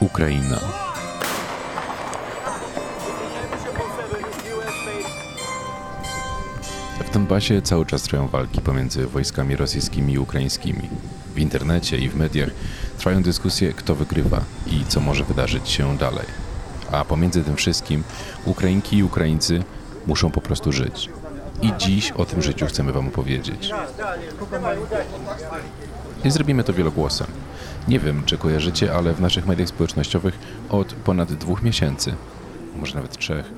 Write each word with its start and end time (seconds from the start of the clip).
Ukraina. 0.00 0.58
W 7.04 7.12
Donbasie 7.12 7.62
cały 7.62 7.86
czas 7.86 8.02
trwają 8.02 8.28
walki 8.28 8.60
pomiędzy 8.60 9.06
wojskami 9.06 9.56
rosyjskimi 9.56 10.12
i 10.12 10.18
ukraińskimi. 10.18 10.88
W 11.34 11.38
internecie 11.38 11.96
i 11.96 12.08
w 12.08 12.16
mediach 12.16 12.50
trwają 12.98 13.22
dyskusje, 13.22 13.72
kto 13.72 13.94
wygrywa 13.94 14.40
i 14.66 14.84
co 14.88 15.00
może 15.00 15.24
wydarzyć 15.24 15.68
się 15.68 15.96
dalej. 15.96 16.26
A 16.92 17.04
pomiędzy 17.04 17.44
tym 17.44 17.56
wszystkim 17.56 18.04
Ukrainki 18.44 18.96
i 18.96 19.02
Ukraińcy 19.02 19.62
muszą 20.06 20.30
po 20.30 20.40
prostu 20.40 20.72
żyć. 20.72 21.10
I 21.62 21.72
dziś 21.78 22.10
o 22.10 22.24
tym 22.24 22.42
życiu 22.42 22.66
chcemy 22.66 22.92
Wam 22.92 23.08
opowiedzieć. 23.08 23.70
I 26.24 26.30
zrobimy 26.30 26.64
to 26.64 26.72
wielogłosem. 26.72 27.26
Nie 27.90 27.98
wiem, 27.98 28.22
czy 28.26 28.38
kojarzycie, 28.38 28.94
ale 28.94 29.14
w 29.14 29.20
naszych 29.20 29.46
mediach 29.46 29.68
społecznościowych 29.68 30.38
od 30.68 30.92
ponad 30.92 31.32
dwóch 31.32 31.62
miesięcy, 31.62 32.14
może 32.76 32.94
nawet 32.94 33.18
trzech, 33.18 33.52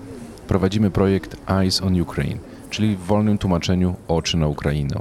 prowadzimy 0.49 0.91
projekt 0.91 1.37
Eyes 1.51 1.83
on 1.83 2.01
Ukraine, 2.01 2.39
czyli 2.71 2.97
w 2.97 3.01
wolnym 3.01 3.39
tłumaczeniu 3.39 3.95
Oczy 4.09 4.37
na 4.37 4.47
Ukrainę. 4.47 4.97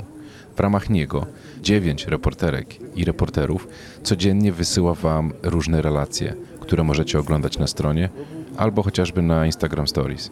W 0.56 0.60
ramach 0.60 0.90
niego 0.90 1.26
dziewięć 1.62 2.08
reporterek 2.08 2.96
i 2.96 3.06
reporterów 3.06 3.68
codziennie 4.04 4.52
wysyła 4.52 4.94
Wam 4.94 5.34
różne 5.44 5.82
relacje, 5.82 6.36
które 6.60 6.84
możecie 6.84 7.20
oglądać 7.20 7.58
na 7.58 7.68
stronie 7.68 8.10
albo 8.58 8.84
chociażby 8.84 9.22
na 9.22 9.46
Instagram 9.46 9.88
Stories. 9.88 10.32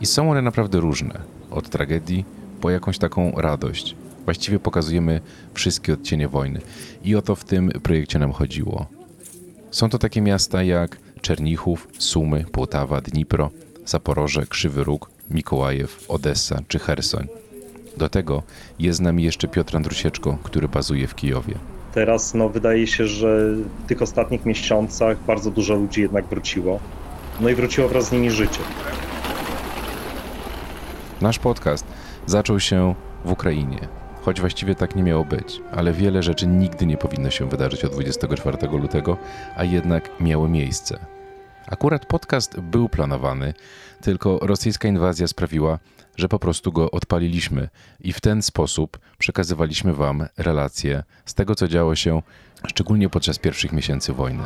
I 0.00 0.06
są 0.06 0.30
one 0.30 0.42
naprawdę 0.42 0.80
różne, 0.80 1.20
od 1.50 1.70
tragedii 1.70 2.24
po 2.60 2.70
jakąś 2.70 2.98
taką 2.98 3.32
radość. 3.36 3.96
Właściwie 4.24 4.58
pokazujemy 4.58 5.20
wszystkie 5.54 5.92
odcienie 5.94 6.28
wojny 6.28 6.60
i 7.04 7.16
o 7.16 7.22
to 7.22 7.34
w 7.34 7.44
tym 7.44 7.70
projekcie 7.82 8.18
nam 8.18 8.32
chodziło. 8.32 8.86
Są 9.70 9.88
to 9.88 9.98
takie 9.98 10.20
miasta 10.20 10.62
jak 10.62 10.96
Czernichów, 11.20 11.88
Sumy, 11.98 12.44
Płotawa, 12.52 13.00
Dnipro, 13.00 13.50
Zaporoże, 13.86 14.46
Krzywy 14.46 14.84
Róg, 14.84 15.10
Mikołajew, 15.30 16.04
Odessa 16.08 16.58
czy 16.68 16.78
Hersoń. 16.78 17.28
Do 17.96 18.08
tego 18.08 18.42
jest 18.78 18.98
z 18.98 19.00
nami 19.00 19.22
jeszcze 19.22 19.48
Piotr 19.48 19.76
Andrusieczko, 19.76 20.38
który 20.42 20.68
bazuje 20.68 21.06
w 21.06 21.14
Kijowie. 21.14 21.54
Teraz 21.94 22.34
no, 22.34 22.48
wydaje 22.48 22.86
się, 22.86 23.06
że 23.06 23.52
w 23.84 23.86
tych 23.86 24.02
ostatnich 24.02 24.46
miesiącach 24.46 25.18
bardzo 25.26 25.50
dużo 25.50 25.74
ludzi 25.74 26.00
jednak 26.00 26.26
wróciło. 26.26 26.80
No 27.40 27.48
i 27.48 27.54
wróciło 27.54 27.88
wraz 27.88 28.08
z 28.08 28.12
nimi 28.12 28.30
życie. 28.30 28.60
Nasz 31.20 31.38
podcast 31.38 31.86
zaczął 32.26 32.60
się 32.60 32.94
w 33.24 33.32
Ukrainie, 33.32 33.88
choć 34.24 34.40
właściwie 34.40 34.74
tak 34.74 34.96
nie 34.96 35.02
miało 35.02 35.24
być, 35.24 35.60
ale 35.72 35.92
wiele 35.92 36.22
rzeczy 36.22 36.46
nigdy 36.46 36.86
nie 36.86 36.96
powinno 36.96 37.30
się 37.30 37.48
wydarzyć 37.48 37.84
od 37.84 37.92
24 37.92 38.68
lutego, 38.68 39.16
a 39.56 39.64
jednak 39.64 40.10
miało 40.20 40.48
miejsce. 40.48 41.06
Akurat 41.66 42.06
podcast 42.06 42.60
był 42.60 42.88
planowany, 42.88 43.54
tylko 44.00 44.38
rosyjska 44.42 44.88
inwazja 44.88 45.28
sprawiła, 45.28 45.78
że 46.16 46.28
po 46.28 46.38
prostu 46.38 46.72
go 46.72 46.90
odpaliliśmy 46.90 47.68
i 48.00 48.12
w 48.12 48.20
ten 48.20 48.42
sposób 48.42 48.98
przekazywaliśmy 49.18 49.94
Wam 49.94 50.26
relacje 50.36 51.02
z 51.24 51.34
tego, 51.34 51.54
co 51.54 51.68
działo 51.68 51.96
się 51.96 52.22
szczególnie 52.66 53.08
podczas 53.08 53.38
pierwszych 53.38 53.72
miesięcy 53.72 54.12
wojny. 54.12 54.42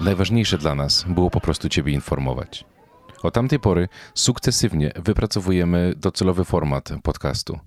Najważniejsze 0.00 0.58
dla 0.58 0.74
nas 0.74 1.04
było 1.08 1.30
po 1.30 1.40
prostu 1.40 1.68
Ciebie 1.68 1.92
informować. 1.92 2.64
Od 3.22 3.34
tamtej 3.34 3.60
pory 3.60 3.88
sukcesywnie 4.14 4.92
wypracowujemy 4.96 5.92
docelowy 5.96 6.44
format 6.44 6.90
podcastu. 7.02 7.58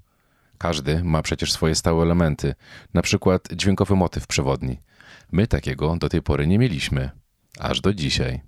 Każdy 0.58 1.04
ma 1.04 1.22
przecież 1.22 1.52
swoje 1.52 1.76
stałe 1.76 2.04
elementy, 2.04 2.56
na 2.94 3.02
przykład 3.02 3.48
dźwiękowy 3.56 3.96
motyw 3.96 4.28
przewodni. 4.28 4.80
My 5.32 5.48
takiego 5.48 5.96
do 5.96 6.10
tej 6.10 6.22
pory 6.22 6.48
nie 6.48 6.60
mieliśmy, 6.60 7.10
aż 7.60 7.82
do 7.82 7.94
dzisiaj. 7.94 8.42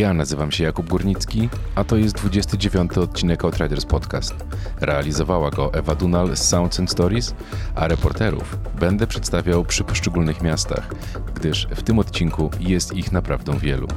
Ja 0.00 0.14
nazywam 0.14 0.52
się 0.52 0.64
Jakub 0.64 0.88
Górnicki, 0.88 1.48
a 1.74 1.84
to 1.84 1.96
jest 1.96 2.16
29 2.16 2.98
odcinek 2.98 3.44
Outriders 3.44 3.84
Podcast. 3.84 4.34
Realizowała 4.80 5.50
go 5.50 5.74
Ewa 5.74 5.94
Dunal 5.94 6.36
z 6.36 6.48
Sounds 6.48 6.80
and 6.80 6.90
Stories, 6.90 7.34
a 7.74 7.88
reporterów 7.88 8.58
będę 8.80 9.06
przedstawiał 9.06 9.64
przy 9.64 9.84
poszczególnych 9.84 10.42
miastach, 10.42 10.94
gdyż 11.34 11.66
w 11.70 11.82
tym 11.82 11.98
odcinku 11.98 12.50
jest 12.60 12.92
ich 12.92 13.12
naprawdę 13.12 13.58
wielu. 13.58 13.88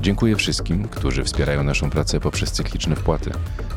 Dziękuję 0.00 0.36
wszystkim, 0.36 0.88
którzy 0.88 1.24
wspierają 1.24 1.62
naszą 1.64 1.90
pracę 1.90 2.20
poprzez 2.20 2.52
cykliczne 2.52 2.96
wpłaty. 2.96 3.30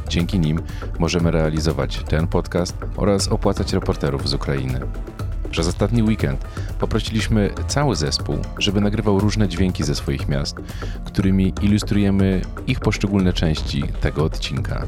Dzięki 0.07 0.39
nim 0.39 0.61
możemy 0.99 1.31
realizować 1.31 2.03
ten 2.09 2.27
podcast 2.27 2.77
oraz 2.97 3.27
opłacać 3.27 3.73
reporterów 3.73 4.29
z 4.29 4.33
Ukrainy. 4.33 4.79
Przez 5.51 5.67
ostatni 5.67 6.03
weekend 6.03 6.45
poprosiliśmy 6.79 7.49
cały 7.67 7.95
zespół, 7.95 8.37
żeby 8.57 8.81
nagrywał 8.81 9.19
różne 9.19 9.47
dźwięki 9.47 9.83
ze 9.83 9.95
swoich 9.95 10.27
miast, 10.27 10.55
którymi 11.05 11.53
ilustrujemy 11.61 12.41
ich 12.67 12.79
poszczególne 12.79 13.33
części 13.33 13.83
tego 14.01 14.23
odcinka. 14.23 14.87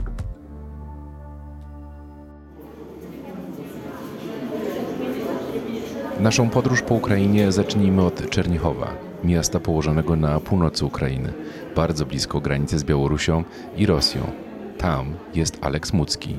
Naszą 6.19 6.49
podróż 6.49 6.81
po 6.81 6.95
Ukrainie 6.95 7.51
zacznijmy 7.51 8.05
od 8.05 8.29
Czernichowa, 8.29 8.87
miasta 9.23 9.59
położonego 9.59 10.15
na 10.15 10.39
północy 10.39 10.85
Ukrainy, 10.85 11.33
bardzo 11.75 12.05
blisko 12.05 12.41
granicy 12.41 12.79
z 12.79 12.83
Białorusią 12.83 13.43
i 13.77 13.85
Rosją. 13.85 14.31
Tam 14.77 15.13
jest 15.35 15.57
Aleks 15.61 15.93
Mucki, 15.93 16.35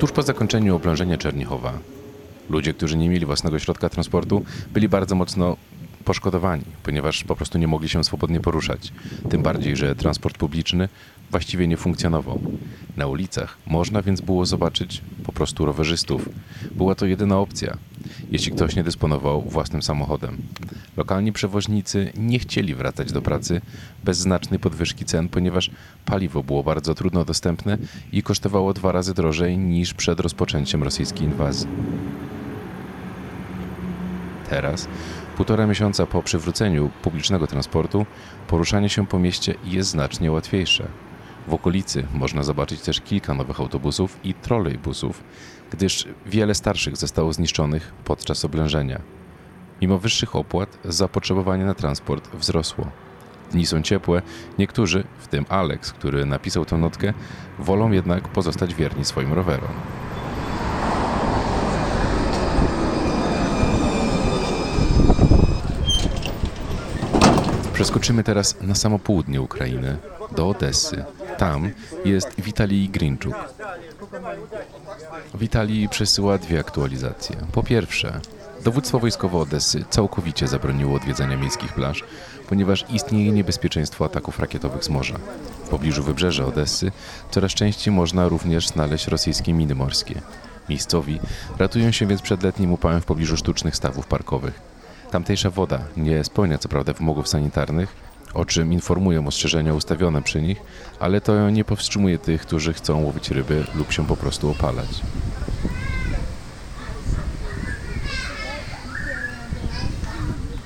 Tuż 0.00 0.12
po 0.12 0.22
zakończeniu 0.22 0.76
oblężenia 0.76 1.18
Czernichowa, 1.18 1.78
ludzie, 2.50 2.74
którzy 2.74 2.96
nie 2.96 3.08
mieli 3.08 3.26
własnego 3.26 3.58
środka 3.58 3.88
transportu, 3.88 4.44
byli 4.72 4.88
bardzo 4.88 5.14
mocno 5.14 5.56
poszkodowani, 6.04 6.64
ponieważ 6.82 7.24
po 7.24 7.36
prostu 7.36 7.58
nie 7.58 7.68
mogli 7.68 7.88
się 7.88 8.04
swobodnie 8.04 8.40
poruszać. 8.40 8.92
Tym 9.30 9.42
bardziej, 9.42 9.76
że 9.76 9.96
transport 9.96 10.38
publiczny 10.38 10.88
właściwie 11.30 11.66
nie 11.66 11.76
funkcjonował. 11.76 12.40
Na 12.96 13.06
ulicach 13.06 13.56
można 13.66 14.02
więc 14.02 14.20
było 14.20 14.46
zobaczyć 14.46 15.02
po 15.24 15.32
prostu 15.32 15.66
rowerzystów. 15.66 16.28
Była 16.74 16.94
to 16.94 17.06
jedyna 17.06 17.38
opcja, 17.38 17.76
jeśli 18.30 18.52
ktoś 18.52 18.76
nie 18.76 18.84
dysponował 18.84 19.42
własnym 19.42 19.82
samochodem. 19.82 20.36
Lokalni 20.96 21.32
przewoźnicy 21.32 22.12
nie 22.16 22.38
chcieli 22.38 22.74
wracać 22.74 23.12
do 23.12 23.22
pracy 23.22 23.60
bez 24.04 24.18
znacznej 24.18 24.60
podwyżki 24.60 25.04
cen, 25.04 25.28
ponieważ 25.28 25.70
paliwo 26.04 26.42
było 26.42 26.62
bardzo 26.62 26.94
trudno 26.94 27.24
dostępne 27.24 27.78
i 28.12 28.22
kosztowało 28.22 28.72
dwa 28.72 28.92
razy 28.92 29.14
drożej 29.14 29.58
niż 29.58 29.94
przed 29.94 30.20
rozpoczęciem 30.20 30.82
rosyjskiej 30.82 31.26
inwazji. 31.26 31.68
Teraz, 34.50 34.88
półtora 35.36 35.66
miesiąca 35.66 36.06
po 36.06 36.22
przywróceniu 36.22 36.90
publicznego 37.02 37.46
transportu, 37.46 38.06
poruszanie 38.48 38.88
się 38.88 39.06
po 39.06 39.18
mieście 39.18 39.54
jest 39.64 39.90
znacznie 39.90 40.32
łatwiejsze. 40.32 40.88
W 41.48 41.54
okolicy 41.54 42.06
można 42.14 42.42
zobaczyć 42.42 42.80
też 42.80 43.00
kilka 43.00 43.34
nowych 43.34 43.60
autobusów 43.60 44.18
i 44.24 44.34
trolejbusów, 44.34 45.24
gdyż 45.70 46.08
wiele 46.26 46.54
starszych 46.54 46.96
zostało 46.96 47.32
zniszczonych 47.32 47.92
podczas 48.04 48.44
oblężenia. 48.44 49.00
Mimo 49.82 49.98
wyższych 49.98 50.36
opłat, 50.36 50.78
zapotrzebowanie 50.84 51.64
na 51.64 51.74
transport 51.74 52.36
wzrosło. 52.36 52.86
Dni 53.52 53.66
są 53.66 53.82
ciepłe, 53.82 54.22
niektórzy, 54.58 55.04
w 55.18 55.28
tym 55.28 55.44
Alex, 55.48 55.92
który 55.92 56.26
napisał 56.26 56.64
tę 56.64 56.78
notkę, 56.78 57.12
wolą 57.58 57.90
jednak 57.90 58.28
pozostać 58.28 58.74
wierni 58.74 59.04
swoim 59.04 59.32
rowerom. 59.32 59.70
Przeskoczymy 67.72 68.24
teraz 68.24 68.56
na 68.60 68.74
samo 68.74 68.98
południe 68.98 69.40
Ukrainy, 69.40 69.96
do 70.36 70.48
Odessy. 70.48 71.04
Tam 71.38 71.70
jest 72.04 72.40
Witalij 72.40 72.88
Grinczuk. 72.88 73.34
Witalij 75.34 75.88
przesyła 75.88 76.38
dwie 76.38 76.60
aktualizacje. 76.60 77.36
Po 77.52 77.62
pierwsze, 77.62 78.20
dowództwo 78.64 78.98
wojskowe 78.98 79.38
Odessy 79.38 79.84
całkowicie 79.90 80.48
zabroniło 80.48 80.96
odwiedzania 80.96 81.36
miejskich 81.36 81.72
plaż, 81.72 82.04
ponieważ 82.48 82.84
istnieje 82.90 83.32
niebezpieczeństwo 83.32 84.04
ataków 84.04 84.38
rakietowych 84.38 84.84
z 84.84 84.88
morza. 84.88 85.18
W 85.64 85.68
pobliżu 85.68 86.02
wybrzeża 86.02 86.44
Odessy 86.44 86.92
coraz 87.30 87.52
częściej 87.52 87.94
można 87.94 88.28
również 88.28 88.68
znaleźć 88.68 89.06
rosyjskie 89.06 89.52
miny 89.52 89.74
morskie. 89.74 90.20
Miejscowi 90.68 91.20
ratują 91.58 91.92
się 91.92 92.06
więc 92.06 92.22
przed 92.22 92.42
letnim 92.42 92.72
upałem 92.72 93.00
w 93.00 93.04
pobliżu 93.04 93.36
sztucznych 93.36 93.76
stawów 93.76 94.06
parkowych. 94.06 94.60
Tamtejsza 95.10 95.50
woda 95.50 95.78
nie 95.96 96.24
spełnia 96.24 96.58
co 96.58 96.68
prawda 96.68 96.92
wymogów 96.92 97.28
sanitarnych, 97.28 98.09
o 98.34 98.44
czym 98.44 98.72
informują 98.72 99.26
ostrzeżenia 99.26 99.74
ustawione 99.74 100.22
przy 100.22 100.42
nich, 100.42 100.62
ale 101.00 101.20
to 101.20 101.50
nie 101.50 101.64
powstrzymuje 101.64 102.18
tych, 102.18 102.40
którzy 102.40 102.72
chcą 102.72 103.02
łowić 103.02 103.30
ryby 103.30 103.64
lub 103.74 103.92
się 103.92 104.06
po 104.06 104.16
prostu 104.16 104.50
opalać. 104.50 104.88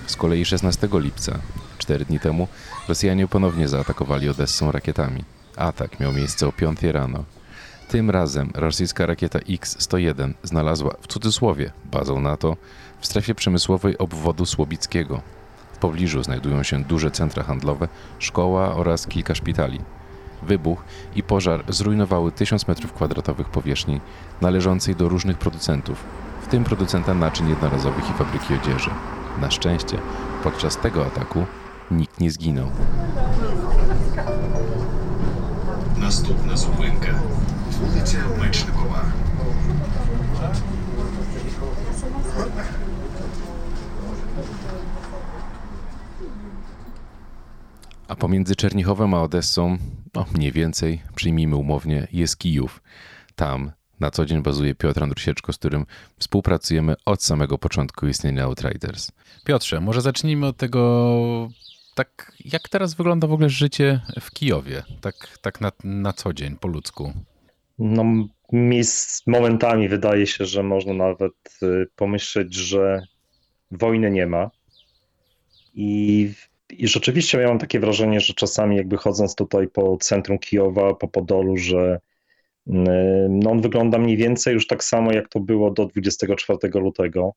Z 0.07 0.17
kolei 0.17 0.45
16 0.45 0.89
lipca, 0.93 1.39
cztery 1.79 2.05
dni 2.05 2.21
temu, 2.21 2.49
Rosjanie 2.89 3.29
ponownie 3.29 3.69
zaatakowali 3.69 4.29
Odessą 4.29 4.73
rakietami. 4.73 5.25
Atak 5.57 6.01
miał 6.01 6.13
miejsce 6.13 6.49
o 6.49 6.53
5 6.53 6.83
rano. 6.83 7.25
Tym 7.89 8.11
razem 8.11 8.51
rosyjska 8.55 9.07
rakieta 9.07 9.39
X-101 9.39 10.33
znalazła 10.43 10.95
w 11.01 11.07
cudzysłowie 11.07 11.73
bazę 11.85 12.15
NATO 12.15 12.57
w 13.01 13.07
strefie 13.07 13.35
przemysłowej 13.35 13.99
obwodu 13.99 14.47
Słobickiego 14.47 15.23
W 15.84 15.84
pobliżu 15.84 16.24
znajdują 16.24 16.64
się 16.64 16.84
duże 16.84 17.12
centra 17.12 17.44
handlowe, 17.44 17.88
szkoła 18.20 18.76
oraz 18.76 19.08
kilka 19.08 19.36
szpitali. 19.36 19.80
Wybuch 20.44 20.84
i 21.16 21.24
pożar 21.24 21.64
zrujnowały 21.68 22.32
1000 22.32 22.66
m2 22.66 23.44
powierzchni 23.44 24.02
należącej 24.42 24.96
do 24.96 25.10
różnych 25.10 25.38
producentów, 25.38 26.04
w 26.42 26.48
tym 26.48 26.64
producenta 26.64 27.14
naczyń 27.14 27.50
jednorazowych 27.50 28.10
i 28.10 28.14
fabryki 28.14 28.54
odzieży. 28.54 28.90
Na 29.42 29.52
szczęście 29.52 29.98
podczas 30.44 30.78
tego 30.78 31.06
ataku 31.06 31.46
nikt 31.92 32.20
nie 32.20 32.32
zginął. 32.32 32.70
Наступна 35.98 36.58
зупинка. 36.58 37.14
Вулиця 37.72 38.18
Мечникова. 38.40 39.04
A 48.09 48.17
pomiędzy 48.17 48.57
Czernichowem 48.57 49.15
a 49.15 49.23
Odessą, 49.23 49.79
no 50.15 50.27
mniej 50.35 50.53
więcej, 50.53 51.03
przyjmijmy 51.15 51.57
umownie, 51.57 52.09
jest 52.13 52.39
Kijów. 52.39 52.83
Tam 53.37 53.73
na 54.01 54.11
co 54.11 54.27
dzień 54.27 54.43
bazuje 54.43 54.75
Piotr 54.75 55.03
Andrusieczko, 55.03 55.53
z 55.53 55.59
którym 55.59 55.87
współpracujemy 56.19 56.95
od 57.05 57.23
samego 57.23 57.59
początku 57.59 58.07
istnienia 58.07 58.45
Outriders. 58.45 59.13
Piotrze, 59.45 59.81
może 59.81 60.01
zacznijmy 60.01 60.47
od 60.47 60.57
tego, 60.57 61.49
tak 61.95 62.33
jak 62.45 62.69
teraz 62.69 62.95
wygląda 62.95 63.27
w 63.27 63.33
ogóle 63.33 63.51
życie 63.51 64.01
w 64.21 64.31
Kijowie, 64.31 64.83
tak, 65.01 65.15
tak 65.43 65.61
na, 65.61 65.73
na 65.85 66.13
co 66.13 66.33
dzień, 66.33 66.57
po 66.57 66.69
ludzku? 66.69 67.13
No, 67.79 68.05
mi 68.53 68.85
z 68.85 69.23
momentami 69.27 69.89
wydaje 69.89 70.27
się, 70.27 70.47
że 70.47 70.63
można 70.63 70.95
nawet 70.95 71.59
y, 71.63 71.87
pomyśleć, 71.97 72.55
że 72.55 73.03
wojny 73.71 74.11
nie 74.11 74.27
ma. 74.27 74.51
I, 75.75 76.33
I 76.71 76.89
rzeczywiście 76.89 77.39
miałem 77.39 77.59
takie 77.59 77.81
wrażenie, 77.81 78.21
że 78.21 78.35
czasami 78.35 78.77
jakby 78.77 78.97
chodząc 78.97 79.35
tutaj 79.35 79.69
po 79.69 79.97
centrum 79.97 80.39
Kijowa, 80.39 80.95
po 80.95 81.09
Podolu, 81.09 81.57
że 81.57 82.01
y, 82.67 82.73
no 83.29 83.51
on 83.51 83.61
wygląda 83.61 83.99
mniej 83.99 84.17
więcej 84.17 84.55
już 84.55 84.67
tak 84.67 84.85
samo, 84.85 85.13
jak 85.13 85.29
to 85.29 85.41
było 85.41 85.71
do 85.71 85.87
24 85.87 86.59
lutego. 86.75 87.33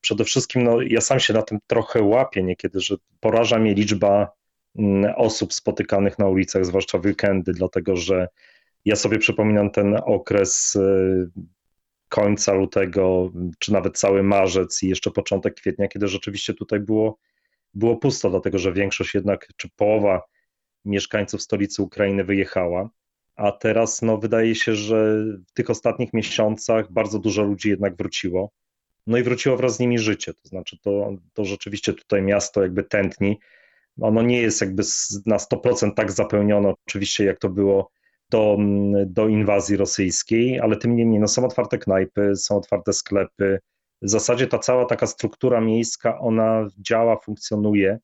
Przede 0.00 0.24
wszystkim 0.24 0.62
no, 0.64 0.80
ja 0.80 1.00
sam 1.00 1.20
się 1.20 1.34
na 1.34 1.42
tym 1.42 1.58
trochę 1.66 2.02
łapię 2.02 2.42
niekiedy, 2.42 2.80
że 2.80 2.96
poraża 3.20 3.58
mnie 3.58 3.74
liczba 3.74 4.32
mm, 4.78 5.14
osób 5.16 5.52
spotykanych 5.52 6.18
na 6.18 6.28
ulicach, 6.28 6.64
zwłaszcza 6.64 6.98
w 6.98 7.04
weekendy, 7.04 7.52
dlatego 7.52 7.96
że 7.96 8.28
ja 8.84 8.96
sobie 8.96 9.18
przypominam 9.18 9.70
ten 9.70 10.00
okres 10.04 10.74
y, 10.74 11.30
końca 12.08 12.52
lutego, 12.52 13.32
czy 13.58 13.72
nawet 13.72 13.98
cały 13.98 14.22
marzec 14.22 14.82
i 14.82 14.88
jeszcze 14.88 15.10
początek 15.10 15.54
kwietnia, 15.54 15.88
kiedy 15.88 16.08
rzeczywiście 16.08 16.54
tutaj 16.54 16.80
było, 16.80 17.18
było 17.76 17.96
pusto, 17.96 18.30
dlatego 18.30 18.58
że 18.58 18.72
większość 18.72 19.14
jednak, 19.14 19.48
czy 19.56 19.68
połowa 19.76 20.22
mieszkańców 20.84 21.42
stolicy 21.42 21.82
Ukrainy 21.82 22.24
wyjechała. 22.24 22.90
A 23.36 23.52
teraz 23.52 24.02
no, 24.02 24.18
wydaje 24.18 24.54
się, 24.54 24.74
że 24.74 25.24
w 25.46 25.52
tych 25.52 25.70
ostatnich 25.70 26.12
miesiącach 26.12 26.92
bardzo 26.92 27.18
dużo 27.18 27.42
ludzi 27.42 27.68
jednak 27.68 27.96
wróciło. 27.96 28.50
No 29.06 29.18
i 29.18 29.22
wróciło 29.22 29.56
wraz 29.56 29.76
z 29.76 29.80
nimi 29.80 29.98
życie. 29.98 30.34
To 30.34 30.48
znaczy, 30.48 30.78
to, 30.82 31.12
to 31.32 31.44
rzeczywiście 31.44 31.92
tutaj 31.92 32.22
miasto 32.22 32.62
jakby 32.62 32.82
tętni. 32.84 33.38
Ono 34.00 34.22
nie 34.22 34.40
jest 34.40 34.60
jakby 34.60 34.82
na 35.26 35.36
100% 35.36 35.94
tak 35.94 36.12
zapełnione, 36.12 36.74
oczywiście, 36.86 37.24
jak 37.24 37.38
to 37.38 37.48
było 37.48 37.90
do, 38.30 38.58
do 39.06 39.28
inwazji 39.28 39.76
rosyjskiej, 39.76 40.60
ale 40.60 40.76
tym 40.76 40.96
niemniej 40.96 41.20
no, 41.20 41.28
są 41.28 41.44
otwarte 41.44 41.78
knajpy, 41.78 42.36
są 42.36 42.56
otwarte 42.56 42.92
sklepy. 42.92 43.58
W 44.02 44.10
zasadzie 44.10 44.46
ta 44.46 44.58
cała 44.58 44.84
taka 44.84 45.06
struktura 45.06 45.60
miejska, 45.60 46.18
ona 46.18 46.68
działa, 46.78 47.16
funkcjonuje. 47.16 47.98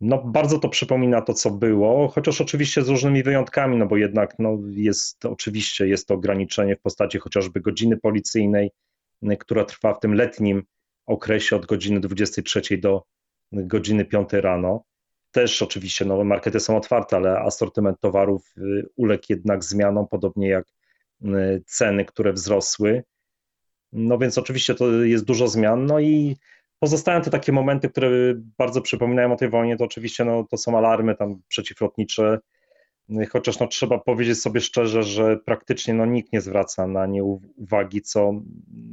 No, 0.00 0.22
bardzo 0.24 0.58
to 0.58 0.68
przypomina 0.68 1.22
to, 1.22 1.34
co 1.34 1.50
było, 1.50 2.08
chociaż 2.08 2.40
oczywiście 2.40 2.82
z 2.82 2.88
różnymi 2.88 3.22
wyjątkami, 3.22 3.76
no 3.76 3.86
bo 3.86 3.96
jednak 3.96 4.34
no, 4.38 4.58
jest 4.70 5.24
oczywiście 5.24 5.88
jest 5.88 6.08
to 6.08 6.14
ograniczenie 6.14 6.76
w 6.76 6.80
postaci 6.80 7.18
chociażby 7.18 7.60
godziny 7.60 7.96
policyjnej, 7.96 8.70
która 9.38 9.64
trwa 9.64 9.94
w 9.94 10.00
tym 10.00 10.14
letnim 10.14 10.62
okresie 11.06 11.56
od 11.56 11.66
godziny 11.66 12.00
23 12.00 12.78
do 12.78 13.02
godziny 13.52 14.04
5 14.04 14.28
rano. 14.32 14.84
Też 15.30 15.62
oczywiście 15.62 16.04
nowe 16.04 16.24
markety 16.24 16.60
są 16.60 16.76
otwarte, 16.76 17.16
ale 17.16 17.38
asortyment 17.38 18.00
towarów 18.00 18.54
y, 18.58 18.88
uległ 18.96 19.24
jednak 19.28 19.64
zmianom, 19.64 20.08
podobnie 20.08 20.48
jak 20.48 20.66
ceny, 21.66 22.04
które 22.04 22.32
wzrosły. 22.32 23.02
No 23.92 24.18
więc 24.18 24.38
oczywiście 24.38 24.74
to 24.74 24.90
jest 24.90 25.24
dużo 25.24 25.48
zmian. 25.48 25.86
No 25.86 26.00
i 26.00 26.36
pozostają 26.78 27.20
te 27.20 27.30
takie 27.30 27.52
momenty, 27.52 27.88
które 27.88 28.10
bardzo 28.58 28.82
przypominają 28.82 29.32
o 29.32 29.36
tej 29.36 29.48
wojnie, 29.48 29.76
to 29.76 29.84
oczywiście 29.84 30.24
no, 30.24 30.44
to 30.50 30.56
są 30.56 30.78
alarmy 30.78 31.14
tam 31.14 31.40
przeciwlotnicze, 31.48 32.38
chociaż 33.30 33.58
no, 33.58 33.66
trzeba 33.66 33.98
powiedzieć 33.98 34.42
sobie 34.42 34.60
szczerze, 34.60 35.02
że 35.02 35.36
praktycznie 35.36 35.94
no, 35.94 36.06
nikt 36.06 36.32
nie 36.32 36.40
zwraca 36.40 36.86
na 36.86 37.06
nie 37.06 37.24
uwagi, 37.24 38.02
co 38.02 38.32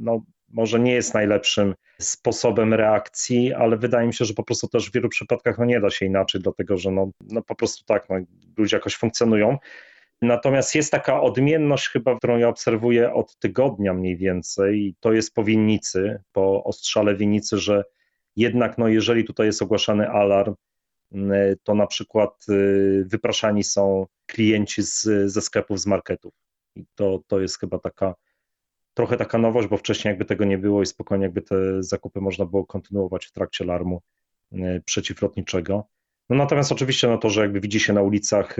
no, 0.00 0.22
może 0.48 0.80
nie 0.80 0.92
jest 0.92 1.14
najlepszym 1.14 1.74
sposobem 2.00 2.74
reakcji, 2.74 3.52
ale 3.52 3.76
wydaje 3.76 4.06
mi 4.06 4.14
się, 4.14 4.24
że 4.24 4.34
po 4.34 4.44
prostu 4.44 4.68
też 4.68 4.90
w 4.90 4.92
wielu 4.92 5.08
przypadkach 5.08 5.58
no, 5.58 5.64
nie 5.64 5.80
da 5.80 5.90
się 5.90 6.06
inaczej, 6.06 6.40
dlatego 6.40 6.76
że 6.76 6.90
no, 6.90 7.10
no 7.30 7.42
po 7.42 7.54
prostu 7.54 7.84
tak, 7.84 8.08
no, 8.08 8.16
ludzie 8.56 8.76
jakoś 8.76 8.96
funkcjonują. 8.96 9.58
Natomiast 10.22 10.74
jest 10.74 10.90
taka 10.90 11.22
odmienność 11.22 11.88
chyba, 11.88 12.16
którą 12.16 12.38
ja 12.38 12.48
obserwuję 12.48 13.12
od 13.12 13.36
tygodnia 13.38 13.94
mniej 13.94 14.16
więcej 14.16 14.78
i 14.78 14.94
to 15.00 15.12
jest 15.12 15.34
po 15.34 15.44
winnicy, 15.44 16.22
po 16.32 16.64
ostrzale 16.64 17.16
winnicy, 17.16 17.58
że 17.58 17.84
jednak 18.36 18.78
no, 18.78 18.88
jeżeli 18.88 19.24
tutaj 19.24 19.46
jest 19.46 19.62
ogłaszany 19.62 20.10
alarm, 20.10 20.54
Y, 21.14 21.58
to 21.64 21.74
na 21.74 21.86
przykład 21.86 22.46
y, 22.48 23.04
wypraszani 23.06 23.64
są 23.64 24.06
klienci 24.26 24.82
z, 24.82 25.02
ze 25.32 25.40
sklepów, 25.40 25.80
z 25.80 25.86
marketów. 25.86 26.34
I 26.74 26.84
to, 26.94 27.22
to 27.26 27.40
jest 27.40 27.60
chyba 27.60 27.78
taka 27.78 28.14
trochę 28.94 29.16
taka 29.16 29.38
nowość, 29.38 29.68
bo 29.68 29.76
wcześniej 29.76 30.10
jakby 30.10 30.24
tego 30.24 30.44
nie 30.44 30.58
było 30.58 30.82
i 30.82 30.86
spokojnie 30.86 31.24
jakby 31.24 31.42
te 31.42 31.82
zakupy 31.82 32.20
można 32.20 32.46
było 32.46 32.66
kontynuować 32.66 33.26
w 33.26 33.32
trakcie 33.32 33.64
alarmu 33.64 34.02
y, 34.52 34.82
przeciwlotniczego. 34.84 35.88
No 36.30 36.36
natomiast 36.36 36.72
oczywiście 36.72 37.08
no 37.08 37.18
to, 37.18 37.30
że 37.30 37.40
jakby 37.40 37.60
widzi 37.60 37.80
się 37.80 37.92
na 37.92 38.02
ulicach 38.02 38.56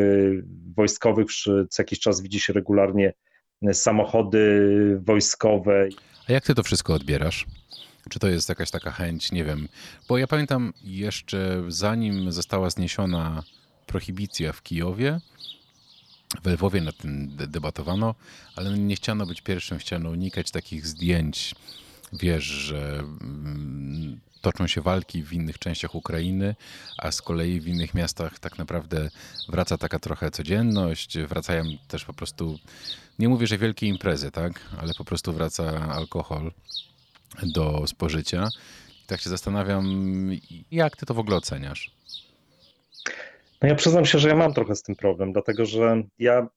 wojskowych, 0.76 1.26
co 1.70 1.82
jakiś 1.82 2.00
czas 2.00 2.20
widzi 2.20 2.40
się 2.40 2.52
regularnie 2.52 3.12
samochody 3.72 5.00
wojskowe. 5.04 5.88
A 6.28 6.32
jak 6.32 6.44
ty 6.44 6.54
to 6.54 6.62
wszystko 6.62 6.94
odbierasz? 6.94 7.46
Czy 8.10 8.18
to 8.18 8.28
jest 8.28 8.48
jakaś 8.48 8.70
taka 8.70 8.90
chęć, 8.90 9.32
nie 9.32 9.44
wiem. 9.44 9.68
Bo 10.08 10.18
ja 10.18 10.26
pamiętam 10.26 10.72
jeszcze 10.84 11.62
zanim 11.68 12.32
została 12.32 12.70
zniesiona 12.70 13.42
prohibicja 13.86 14.52
w 14.52 14.62
Kijowie, 14.62 15.20
w 16.42 16.46
Lwowie 16.46 16.80
nad 16.80 16.96
tym 16.96 17.36
debatowano, 17.36 18.14
ale 18.56 18.78
nie 18.78 18.96
chciano 18.96 19.26
być 19.26 19.40
pierwszym, 19.40 19.78
chciano 19.78 20.10
unikać 20.10 20.50
takich 20.50 20.86
zdjęć. 20.86 21.54
Wiesz, 22.12 22.44
że 22.44 22.98
mm, 22.98 24.20
toczą 24.52 24.66
się 24.66 24.80
walki 24.80 25.22
w 25.22 25.32
innych 25.32 25.58
częściach 25.58 25.94
Ukrainy, 25.94 26.54
a 26.98 27.12
z 27.12 27.22
kolei 27.22 27.60
w 27.60 27.68
innych 27.68 27.94
miastach 27.94 28.38
tak 28.38 28.58
naprawdę 28.58 29.10
wraca 29.48 29.78
taka 29.78 29.98
trochę 29.98 30.30
codzienność, 30.30 31.18
wracają 31.18 31.64
też 31.88 32.04
po 32.04 32.12
prostu, 32.12 32.58
nie 33.18 33.28
mówię, 33.28 33.46
że 33.46 33.58
wielkie 33.58 33.86
imprezy, 33.86 34.30
tak, 34.30 34.60
ale 34.78 34.92
po 34.98 35.04
prostu 35.04 35.32
wraca 35.32 35.88
alkohol 35.88 36.52
do 37.42 37.86
spożycia. 37.86 38.48
I 39.04 39.06
tak 39.06 39.20
się 39.20 39.30
zastanawiam, 39.30 39.84
jak 40.70 40.96
ty 40.96 41.06
to 41.06 41.14
w 41.14 41.18
ogóle 41.18 41.36
oceniasz? 41.36 41.90
No 43.62 43.68
ja 43.68 43.74
przyznam 43.74 44.06
się, 44.06 44.18
że 44.18 44.28
ja 44.28 44.36
mam 44.36 44.54
trochę 44.54 44.76
z 44.76 44.82
tym 44.82 44.96
problem, 44.96 45.32
dlatego 45.32 45.66
że 45.66 46.02
ja 46.18 46.48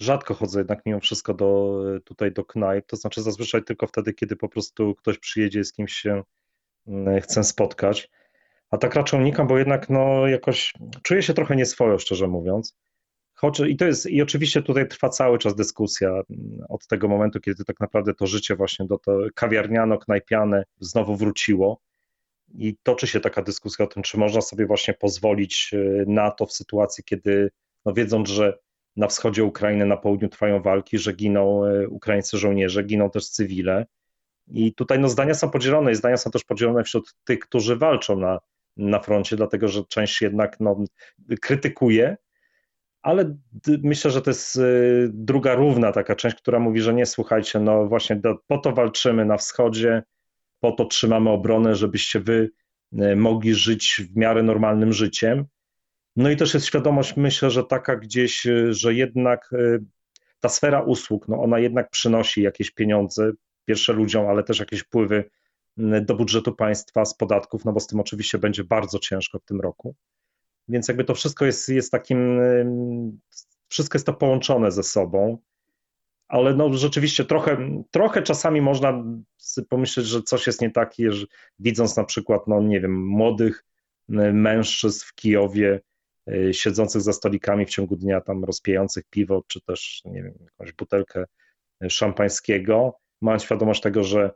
rzadko 0.00 0.34
chodzę 0.34 0.60
jednak 0.60 0.86
mimo 0.86 1.00
wszystko 1.00 1.34
do, 1.34 1.80
tutaj 2.04 2.32
do 2.32 2.44
knajp, 2.44 2.86
to 2.86 2.96
znaczy 2.96 3.22
zazwyczaj 3.22 3.64
tylko 3.64 3.86
wtedy, 3.86 4.14
kiedy 4.14 4.36
po 4.36 4.48
prostu 4.48 4.94
ktoś 4.94 5.18
przyjedzie 5.18 5.64
z 5.64 5.72
kimś 5.72 5.92
się 5.92 6.22
chcę 7.22 7.44
spotkać. 7.44 8.10
A 8.70 8.78
tak 8.78 8.94
raczej 8.94 9.20
unikam, 9.20 9.46
bo 9.46 9.58
jednak 9.58 9.90
no 9.90 10.26
jakoś 10.26 10.72
czuję 11.02 11.22
się 11.22 11.34
trochę 11.34 11.56
nieswojo, 11.56 11.98
szczerze 11.98 12.28
mówiąc. 12.28 12.76
Choć, 13.34 13.60
i, 13.60 13.76
to 13.76 13.84
jest, 13.84 14.06
I 14.06 14.22
oczywiście 14.22 14.62
tutaj 14.62 14.88
trwa 14.88 15.08
cały 15.08 15.38
czas 15.38 15.54
dyskusja 15.54 16.08
mm, 16.08 16.24
od 16.68 16.86
tego 16.86 17.08
momentu, 17.08 17.40
kiedy 17.40 17.64
tak 17.64 17.80
naprawdę 17.80 18.14
to 18.14 18.26
życie 18.26 18.56
właśnie 18.56 18.86
do 18.86 18.98
to 18.98 19.18
kawiarniano, 19.34 19.98
knajpiane 19.98 20.64
znowu 20.80 21.16
wróciło. 21.16 21.80
i 22.54 22.76
toczy 22.82 23.06
się 23.06 23.20
taka 23.20 23.42
dyskusja 23.42 23.84
o 23.84 23.88
tym, 23.88 24.02
czy 24.02 24.18
można 24.18 24.40
sobie 24.40 24.66
właśnie 24.66 24.94
pozwolić 24.94 25.74
na 26.06 26.30
to 26.30 26.46
w 26.46 26.52
sytuacji, 26.52 27.04
kiedy 27.04 27.50
no 27.84 27.92
wiedząc, 27.92 28.28
że 28.28 28.58
na 28.96 29.06
wschodzie 29.06 29.44
Ukrainy, 29.44 29.86
na 29.86 29.96
południu 29.96 30.28
trwają 30.28 30.62
walki, 30.62 30.98
że 30.98 31.12
giną 31.12 31.62
ukraińscy 31.88 32.38
żołnierze, 32.38 32.82
giną 32.82 33.10
też 33.10 33.28
cywile. 33.28 33.86
I 34.50 34.74
tutaj 34.74 34.98
no, 34.98 35.08
zdania 35.08 35.34
są 35.34 35.50
podzielone 35.50 35.92
i 35.92 35.94
zdania 35.94 36.16
są 36.16 36.30
też 36.30 36.44
podzielone 36.44 36.84
wśród 36.84 37.14
tych, 37.24 37.38
którzy 37.38 37.76
walczą 37.76 38.16
na, 38.16 38.38
na 38.76 39.00
froncie, 39.00 39.36
dlatego 39.36 39.68
że 39.68 39.84
część 39.84 40.22
jednak 40.22 40.60
no, 40.60 40.84
krytykuje, 41.40 42.16
ale 43.02 43.36
myślę, 43.82 44.10
że 44.10 44.22
to 44.22 44.30
jest 44.30 44.56
y, 44.56 45.10
druga 45.12 45.54
równa 45.54 45.92
taka 45.92 46.16
część, 46.16 46.36
która 46.36 46.58
mówi, 46.58 46.80
że 46.80 46.94
nie 46.94 47.06
słuchajcie, 47.06 47.60
no 47.60 47.86
właśnie 47.86 48.16
do, 48.16 48.34
po 48.46 48.58
to 48.58 48.72
walczymy 48.72 49.24
na 49.24 49.36
wschodzie, 49.36 50.02
po 50.60 50.72
to 50.72 50.84
trzymamy 50.84 51.30
obronę, 51.30 51.74
żebyście 51.74 52.20
wy 52.20 52.50
y, 52.92 53.16
mogli 53.16 53.54
żyć 53.54 54.02
w 54.10 54.16
miarę 54.16 54.42
normalnym 54.42 54.92
życiem. 54.92 55.44
No 56.16 56.30
i 56.30 56.36
też 56.36 56.54
jest 56.54 56.66
świadomość, 56.66 57.16
myślę, 57.16 57.50
że 57.50 57.64
taka 57.64 57.96
gdzieś, 57.96 58.46
y, 58.46 58.74
że 58.74 58.94
jednak 58.94 59.50
ta 60.40 60.48
sfera 60.48 60.82
usług, 60.82 61.28
no 61.28 61.42
ona 61.42 61.58
jednak 61.58 61.90
przynosi 61.90 62.42
jakieś 62.42 62.70
pieniądze, 62.70 63.30
pierwsze 63.68 63.92
ludziom, 63.92 64.26
ale 64.26 64.42
też 64.42 64.60
jakieś 64.60 64.80
wpływy 64.80 65.30
do 65.76 66.14
budżetu 66.14 66.54
państwa 66.54 67.04
z 67.04 67.14
podatków, 67.14 67.64
no 67.64 67.72
bo 67.72 67.80
z 67.80 67.86
tym 67.86 68.00
oczywiście 68.00 68.38
będzie 68.38 68.64
bardzo 68.64 68.98
ciężko 68.98 69.38
w 69.38 69.44
tym 69.44 69.60
roku. 69.60 69.94
Więc 70.68 70.88
jakby 70.88 71.04
to 71.04 71.14
wszystko 71.14 71.44
jest, 71.44 71.68
jest 71.68 71.92
takim, 71.92 72.40
wszystko 73.68 73.96
jest 73.96 74.06
to 74.06 74.14
połączone 74.14 74.70
ze 74.70 74.82
sobą, 74.82 75.38
ale 76.28 76.54
no 76.54 76.72
rzeczywiście 76.72 77.24
trochę, 77.24 77.82
trochę 77.90 78.22
czasami 78.22 78.60
można 78.60 79.04
pomyśleć, 79.68 80.06
że 80.06 80.22
coś 80.22 80.46
jest 80.46 80.60
nie 80.60 80.70
takie, 80.70 81.12
że 81.12 81.26
widząc 81.58 81.96
na 81.96 82.04
przykład, 82.04 82.42
no 82.46 82.62
nie 82.62 82.80
wiem, 82.80 83.06
młodych 83.06 83.64
mężczyzn 84.32 85.06
w 85.06 85.14
Kijowie, 85.14 85.80
e, 86.28 86.54
siedzących 86.54 87.02
za 87.02 87.12
stolikami 87.12 87.66
w 87.66 87.70
ciągu 87.70 87.96
dnia, 87.96 88.20
tam 88.20 88.44
rozpijających 88.44 89.04
piwo, 89.10 89.42
czy 89.46 89.60
też, 89.60 90.02
nie 90.04 90.22
wiem, 90.22 90.34
jakąś 90.40 90.72
butelkę 90.72 91.24
szampańskiego, 91.88 92.98
mając 93.20 93.42
świadomość 93.42 93.80
tego, 93.80 94.04
że 94.04 94.30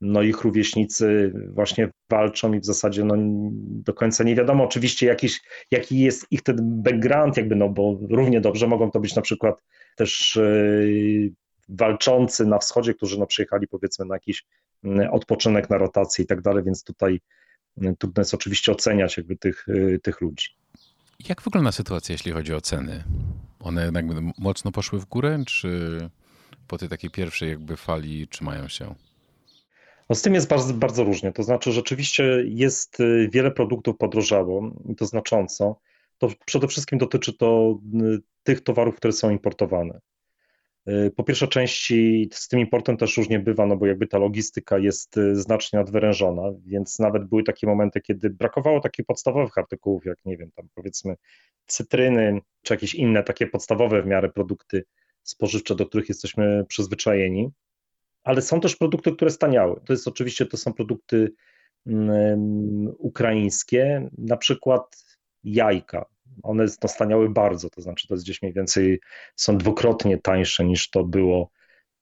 no 0.00 0.22
ich 0.22 0.42
rówieśnicy 0.42 1.32
właśnie 1.48 1.88
walczą 2.10 2.52
i 2.52 2.60
w 2.60 2.64
zasadzie 2.64 3.04
no, 3.04 3.14
do 3.60 3.94
końca 3.94 4.24
nie 4.24 4.34
wiadomo 4.34 4.64
oczywiście 4.64 5.06
jakiś, 5.06 5.40
jaki 5.70 6.00
jest 6.00 6.26
ich 6.30 6.42
ten 6.42 6.56
background, 6.60 7.36
jakby, 7.36 7.56
no 7.56 7.68
bo 7.68 7.98
równie 8.10 8.40
dobrze 8.40 8.66
mogą 8.66 8.90
to 8.90 9.00
być 9.00 9.14
na 9.14 9.22
przykład 9.22 9.62
też 9.96 10.36
yy, 10.36 11.32
walczący 11.68 12.46
na 12.46 12.58
wschodzie, 12.58 12.94
którzy 12.94 13.18
no, 13.18 13.26
przyjechali 13.26 13.68
powiedzmy 13.68 14.04
na 14.04 14.14
jakiś 14.14 14.44
odpoczynek, 15.10 15.70
na 15.70 15.78
rotację 15.78 16.24
i 16.24 16.26
tak 16.26 16.42
dalej, 16.42 16.64
więc 16.64 16.84
tutaj 16.84 17.20
trudno 17.98 18.20
jest 18.20 18.34
oczywiście 18.34 18.72
oceniać 18.72 19.16
jakby 19.16 19.36
tych, 19.36 19.66
tych 20.02 20.20
ludzi. 20.20 20.48
Jak 21.28 21.42
wygląda 21.42 21.72
sytuacja, 21.72 22.12
jeśli 22.12 22.32
chodzi 22.32 22.54
o 22.54 22.60
ceny? 22.60 23.04
One 23.60 23.84
jednak 23.84 24.04
mocno 24.38 24.72
poszły 24.72 25.00
w 25.00 25.04
górę, 25.04 25.38
czy 25.46 25.98
po 26.68 26.78
tej 26.78 26.88
takiej 26.88 27.10
pierwszej 27.10 27.48
jakby 27.48 27.76
fali 27.76 28.28
trzymają 28.28 28.68
się? 28.68 28.94
No 30.10 30.16
z 30.16 30.22
tym 30.22 30.34
jest 30.34 30.48
bardzo, 30.48 30.74
bardzo 30.74 31.04
różnie. 31.04 31.32
To 31.32 31.42
znaczy, 31.42 31.72
rzeczywiście 31.72 32.42
jest 32.46 33.00
y, 33.00 33.28
wiele 33.32 33.50
produktów 33.50 33.96
podrożało 33.96 34.70
i 34.88 34.96
to 34.96 35.06
znacząco. 35.06 35.80
To 36.18 36.28
przede 36.46 36.68
wszystkim 36.68 36.98
dotyczy 36.98 37.32
to 37.32 37.78
y, 38.02 38.18
tych 38.42 38.60
towarów, 38.60 38.96
które 38.96 39.12
są 39.12 39.30
importowane. 39.30 40.00
Y, 40.88 41.12
po 41.16 41.24
pierwsze, 41.24 41.48
części 41.48 42.28
z 42.32 42.48
tym 42.48 42.60
importem 42.60 42.96
też 42.96 43.16
różnie 43.16 43.38
bywa, 43.38 43.66
no 43.66 43.76
bo 43.76 43.86
jakby 43.86 44.06
ta 44.06 44.18
logistyka 44.18 44.78
jest 44.78 45.16
znacznie 45.32 45.78
nadwyrężona, 45.78 46.42
więc 46.66 46.98
nawet 46.98 47.24
były 47.24 47.42
takie 47.42 47.66
momenty, 47.66 48.00
kiedy 48.00 48.30
brakowało 48.30 48.80
takich 48.80 49.06
podstawowych 49.06 49.58
artykułów, 49.58 50.04
jak 50.04 50.18
nie 50.24 50.36
wiem, 50.36 50.50
tam 50.56 50.68
powiedzmy 50.74 51.14
cytryny, 51.66 52.40
czy 52.62 52.74
jakieś 52.74 52.94
inne 52.94 53.22
takie 53.22 53.46
podstawowe 53.46 54.02
w 54.02 54.06
miarę 54.06 54.28
produkty 54.28 54.84
spożywcze, 55.24 55.74
do 55.74 55.86
których 55.86 56.08
jesteśmy 56.08 56.64
przyzwyczajeni 56.68 57.50
ale 58.24 58.42
są 58.42 58.60
też 58.60 58.76
produkty, 58.76 59.12
które 59.12 59.30
staniały. 59.30 59.80
To 59.84 59.92
jest 59.92 60.08
oczywiście, 60.08 60.46
to 60.46 60.56
są 60.56 60.72
produkty 60.72 61.32
um, 61.86 62.94
ukraińskie, 62.98 64.10
na 64.18 64.36
przykład 64.36 65.04
jajka. 65.44 66.06
One 66.42 66.68
staniały 66.68 67.30
bardzo, 67.30 67.70
to 67.70 67.82
znaczy 67.82 68.08
to 68.08 68.14
jest 68.14 68.24
gdzieś 68.24 68.42
mniej 68.42 68.54
więcej, 68.54 69.00
są 69.36 69.58
dwukrotnie 69.58 70.18
tańsze 70.18 70.64
niż 70.64 70.90
to 70.90 71.04
było 71.04 71.50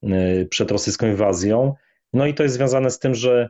y, 0.04 0.46
przed 0.50 0.70
rosyjską 0.70 1.06
inwazją. 1.06 1.74
No 2.12 2.26
i 2.26 2.34
to 2.34 2.42
jest 2.42 2.54
związane 2.54 2.90
z 2.90 2.98
tym, 2.98 3.14
że 3.14 3.48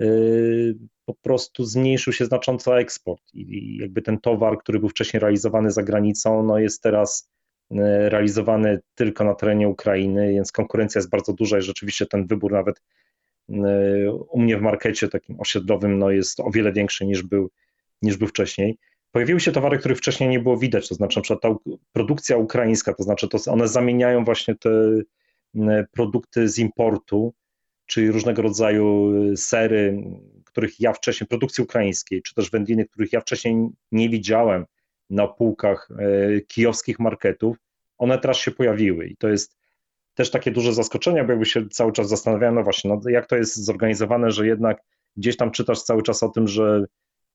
y, 0.00 0.74
po 1.04 1.14
prostu 1.14 1.64
zmniejszył 1.64 2.12
się 2.12 2.24
znacząco 2.24 2.80
eksport 2.80 3.22
i 3.34 3.76
jakby 3.76 4.02
ten 4.02 4.20
towar, 4.20 4.58
który 4.58 4.78
był 4.80 4.88
wcześniej 4.88 5.20
realizowany 5.20 5.70
za 5.70 5.82
granicą, 5.82 6.42
no 6.42 6.58
jest 6.58 6.82
teraz 6.82 7.30
realizowany 7.80 8.80
tylko 8.94 9.24
na 9.24 9.34
terenie 9.34 9.68
Ukrainy, 9.68 10.32
więc 10.32 10.52
konkurencja 10.52 10.98
jest 10.98 11.10
bardzo 11.10 11.32
duża 11.32 11.58
i 11.58 11.62
rzeczywiście 11.62 12.06
ten 12.06 12.26
wybór 12.26 12.52
nawet 12.52 12.82
e, 13.50 14.12
u 14.12 14.40
mnie 14.40 14.56
w 14.56 14.62
markecie 14.62 15.08
takim 15.08 15.40
osiedlowym 15.40 15.98
no 15.98 16.10
jest 16.10 16.40
o 16.40 16.50
wiele 16.50 16.72
większy 16.72 17.06
niż 17.06 17.22
był, 17.22 17.50
niż 18.02 18.16
był 18.16 18.28
wcześniej. 18.28 18.78
Pojawiły 19.10 19.40
się 19.40 19.52
towary, 19.52 19.78
których 19.78 19.98
wcześniej 19.98 20.28
nie 20.28 20.40
było 20.40 20.56
widać, 20.56 20.88
to 20.88 20.94
znaczy 20.94 21.18
na 21.18 21.22
przykład 21.22 21.40
ta 21.42 21.72
produkcja 21.92 22.36
ukraińska, 22.36 22.94
to 22.94 23.02
znaczy 23.02 23.28
to 23.28 23.38
one 23.46 23.68
zamieniają 23.68 24.24
właśnie 24.24 24.54
te 24.54 24.70
produkty 25.92 26.48
z 26.48 26.58
importu, 26.58 27.34
czyli 27.86 28.10
różnego 28.10 28.42
rodzaju 28.42 29.12
sery, 29.36 30.04
których 30.44 30.80
ja 30.80 30.92
wcześniej, 30.92 31.28
produkcji 31.28 31.64
ukraińskiej, 31.64 32.22
czy 32.22 32.34
też 32.34 32.50
wędliny, 32.50 32.84
których 32.84 33.12
ja 33.12 33.20
wcześniej 33.20 33.68
nie 33.92 34.08
widziałem, 34.08 34.66
na 35.12 35.28
półkach 35.28 35.88
e, 35.90 36.40
kijowskich 36.40 36.98
marketów, 36.98 37.56
one 38.02 38.18
teraz 38.18 38.36
się 38.36 38.50
pojawiły 38.50 39.06
i 39.06 39.16
to 39.16 39.28
jest 39.28 39.56
też 40.14 40.30
takie 40.30 40.50
duże 40.50 40.74
zaskoczenie, 40.74 41.24
bo 41.24 41.30
jakby 41.30 41.46
się 41.46 41.68
cały 41.68 41.92
czas 41.92 42.08
zastanawiałem, 42.08 42.54
no 42.54 42.62
właśnie, 42.62 42.90
no 42.90 43.10
jak 43.10 43.26
to 43.26 43.36
jest 43.36 43.56
zorganizowane, 43.56 44.30
że 44.30 44.46
jednak 44.46 44.82
gdzieś 45.16 45.36
tam 45.36 45.50
czytasz 45.50 45.82
cały 45.82 46.02
czas 46.02 46.22
o 46.22 46.28
tym, 46.28 46.48
że 46.48 46.84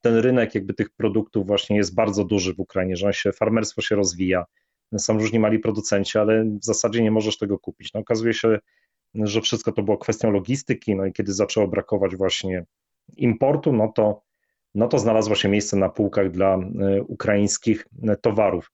ten 0.01 0.15
rynek 0.15 0.55
jakby 0.55 0.74
tych 0.74 0.89
produktów 0.89 1.47
właśnie 1.47 1.77
jest 1.77 1.95
bardzo 1.95 2.24
duży 2.24 2.53
w 2.53 2.59
Ukrainie, 2.59 2.95
że 2.95 3.07
on 3.07 3.13
się, 3.13 3.31
farmerstwo 3.31 3.81
się 3.81 3.95
rozwija, 3.95 4.45
są 4.97 5.17
różni 5.17 5.39
mali 5.39 5.59
producenci, 5.59 6.17
ale 6.17 6.45
w 6.45 6.65
zasadzie 6.65 7.03
nie 7.03 7.12
możesz 7.12 7.38
tego 7.38 7.59
kupić. 7.59 7.93
No 7.93 8.00
okazuje 8.00 8.33
się, 8.33 8.59
że 9.15 9.41
wszystko 9.41 9.71
to 9.71 9.83
było 9.83 9.97
kwestią 9.97 10.31
logistyki, 10.31 10.95
no 10.95 11.05
i 11.05 11.13
kiedy 11.13 11.33
zaczęło 11.33 11.67
brakować 11.67 12.15
właśnie 12.15 12.65
importu, 13.17 13.74
no 13.74 13.91
to 13.95 14.21
no 14.75 14.88
to 14.88 15.00
znalazło 15.00 15.36
się 15.36 15.50
miejsce 15.50 15.77
na 15.77 15.89
półkach 15.89 16.31
dla 16.31 16.55
e, 16.55 17.01
ukraińskich 17.01 17.88
e, 18.03 18.15
towarów. 18.15 18.71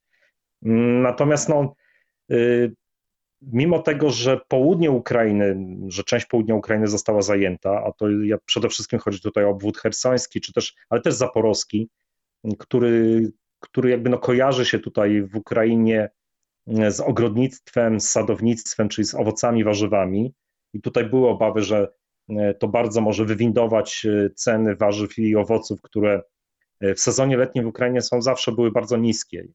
Natomiast 1.02 1.50
no, 1.50 1.76
mimo 3.42 3.80
tego, 3.80 4.10
że 4.10 4.40
południe 4.48 4.92
Ukrainy, 4.92 5.58
że 5.88 6.04
część 6.04 6.26
południa 6.26 6.56
Ukrainy 6.56 6.88
została 6.88 7.22
zajęta, 7.22 7.84
a 7.86 7.92
to 7.92 8.10
ja, 8.10 8.38
przede 8.46 8.70
wszystkim 8.70 9.00
chodzi 9.00 9.22
tutaj 9.22 9.46
o 9.46 9.50
obwód 9.50 9.78
hersoński, 9.78 10.42
czy 10.42 10.54
też, 10.54 10.76
ale 10.90 11.02
też 11.02 11.14
zaporowski, 11.14 11.90
który, 12.60 13.32
który 13.60 13.90
jakby 13.90 14.10
no 14.10 14.18
kojarzy 14.18 14.66
się 14.66 14.80
tutaj 14.80 15.22
w 15.22 15.36
Ukrainie 15.36 16.10
z 16.68 17.00
ogrodnictwem, 17.00 18.00
z 18.00 18.10
sadownictwem, 18.10 18.90
czyli 18.90 19.06
z 19.06 19.16
owocami, 19.16 19.64
warzywami. 19.64 20.34
I 20.74 20.82
tutaj 20.82 21.06
były 21.06 21.30
obawy, 21.30 21.62
że 21.62 21.88
E, 22.30 22.54
to 22.54 22.68
bardzo 22.68 23.02
może 23.02 23.26
wywindować 23.26 24.06
e, 24.06 24.30
ceny 24.30 24.76
warzyw 24.76 25.20
i 25.20 25.36
owoców, 25.36 25.82
które 25.82 26.22
e, 26.80 26.96
w 26.96 27.00
sezonie 27.00 27.38
letnim 27.38 27.66
w 27.66 27.68
Ukrainie 27.68 28.02
są 28.02 28.22
zawsze 28.22 28.52
były 28.52 28.72
bardzo 28.72 28.98
niskie. 28.98 29.48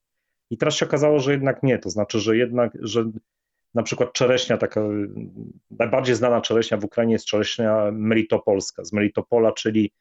I 0.50 0.58
teraz 0.58 0.74
się 0.74 0.86
okazało, 0.86 1.20
że 1.20 1.32
jednak 1.32 1.62
nie, 1.62 1.78
to 1.78 1.90
znaczy, 1.90 2.20
że 2.20 2.36
jednak, 2.36 2.72
że 2.80 3.04
na 3.74 3.82
przykład 3.82 4.12
czereśnia, 4.12 4.56
taka 4.56 4.80
najbardziej 5.70 6.14
znana 6.14 6.40
czereśnia 6.40 6.76
w 6.76 6.84
Ukrainie 6.84 7.12
jest 7.12 7.26
czereśnia 7.26 7.90
melitopolska, 7.92 8.84
z 8.84 8.92
Melitopola, 8.92 9.52
czyli 9.52 9.92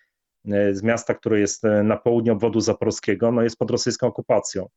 z 0.71 0.83
miasta, 0.83 1.13
które 1.13 1.39
jest 1.39 1.63
na 1.83 1.97
południu 1.97 2.33
obwodu 2.33 2.59
zaporowskiego, 2.59 3.31
no 3.31 3.41
jest 3.41 3.57
pod 3.57 3.71
rosyjską 3.71 4.07
okupacją. 4.07 4.67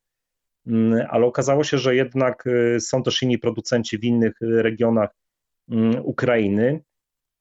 Mm, 0.67 1.07
ale 1.11 1.27
okazało 1.27 1.65
się, 1.65 1.79
że 1.79 1.95
jednak 1.95 2.45
są 2.81 3.03
też 3.03 3.23
inni 3.23 3.39
producenci 3.39 3.99
w 3.99 4.05
innych 4.05 4.33
regionach 4.41 5.11
mm, 5.71 6.05
Ukrainy, 6.05 6.81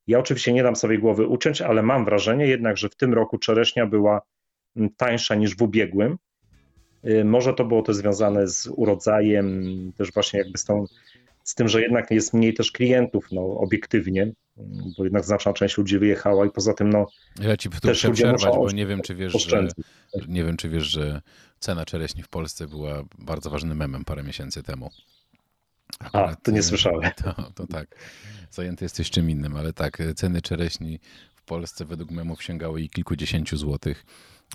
ja 0.07 0.19
oczywiście 0.19 0.53
nie 0.53 0.63
dam 0.63 0.75
sobie 0.75 0.98
głowy 0.98 1.27
uciąć, 1.27 1.62
ale 1.62 1.83
mam 1.83 2.05
wrażenie 2.05 2.48
jednak, 2.48 2.77
że 2.77 2.89
w 2.89 2.95
tym 2.95 3.13
roku 3.13 3.38
czereśnia 3.38 3.86
była 3.86 4.21
mm, 4.75 4.89
tańsza 4.98 5.36
niż 5.36 5.57
w 5.57 5.62
ubiegłym. 5.62 6.17
Y, 7.06 7.25
może 7.25 7.53
to 7.53 7.65
było 7.65 7.82
to 7.82 7.94
związane 7.94 8.48
z 8.48 8.68
urodzajem, 8.68 9.65
też 9.98 10.12
właśnie 10.12 10.39
jakby 10.39 10.58
z, 10.58 10.65
tą, 10.65 10.86
z 11.44 11.56
tym, 11.56 11.68
że 11.68 11.82
jednak 11.82 12.12
jest 12.12 12.34
mniej 12.34 12.53
też 12.53 12.72
klientów, 12.72 13.27
no 13.32 13.41
obiektywnie, 13.41 14.22
mm, 14.22 14.36
bo 14.98 15.03
jednak 15.03 15.25
znaczna 15.25 15.53
część 15.53 15.77
ludzi 15.77 16.00
wyjechała 16.00 16.46
i 16.46 16.50
poza 16.50 16.74
tym 16.74 16.89
no 16.89 17.08
Ja 17.41 17.58
ci 17.58 17.70
też 17.70 18.08
przerwać, 18.13 18.56
bo 18.56 18.72
nie 18.72 18.86
wiem, 18.86 19.01
czy 19.01 19.15
wiesz, 19.15 19.34
że, 19.48 19.68
nie 20.27 20.44
wiem, 20.44 20.58
czy 20.58 20.70
wiesz, 20.70 20.84
że 20.84 21.22
cena 21.60 21.86
czereśni 21.86 22.24
w 22.24 22.27
Polsce 22.27 22.68
była 22.68 23.03
bardzo 23.20 23.50
ważnym 23.50 23.77
memem 23.77 24.06
parę 24.06 24.24
miesięcy 24.24 24.63
temu. 24.63 24.89
Akurat, 26.00 26.34
A, 26.34 26.36
to 26.36 26.51
nie 26.51 26.63
słyszałem. 26.63 27.12
To, 27.24 27.51
to 27.56 27.68
tak 27.68 27.96
zajęty 28.51 28.86
jesteś 28.86 29.10
czym 29.10 29.29
innym, 29.29 29.56
ale 29.56 29.74
tak, 29.74 29.98
ceny 30.15 30.41
czereśni 30.41 31.00
w 31.36 31.44
Polsce 31.44 31.86
według 31.86 32.12
memów 32.12 32.44
sięgały 32.44 32.82
i 32.82 32.89
kilkudziesięciu 32.89 33.58
złotych. 33.58 34.06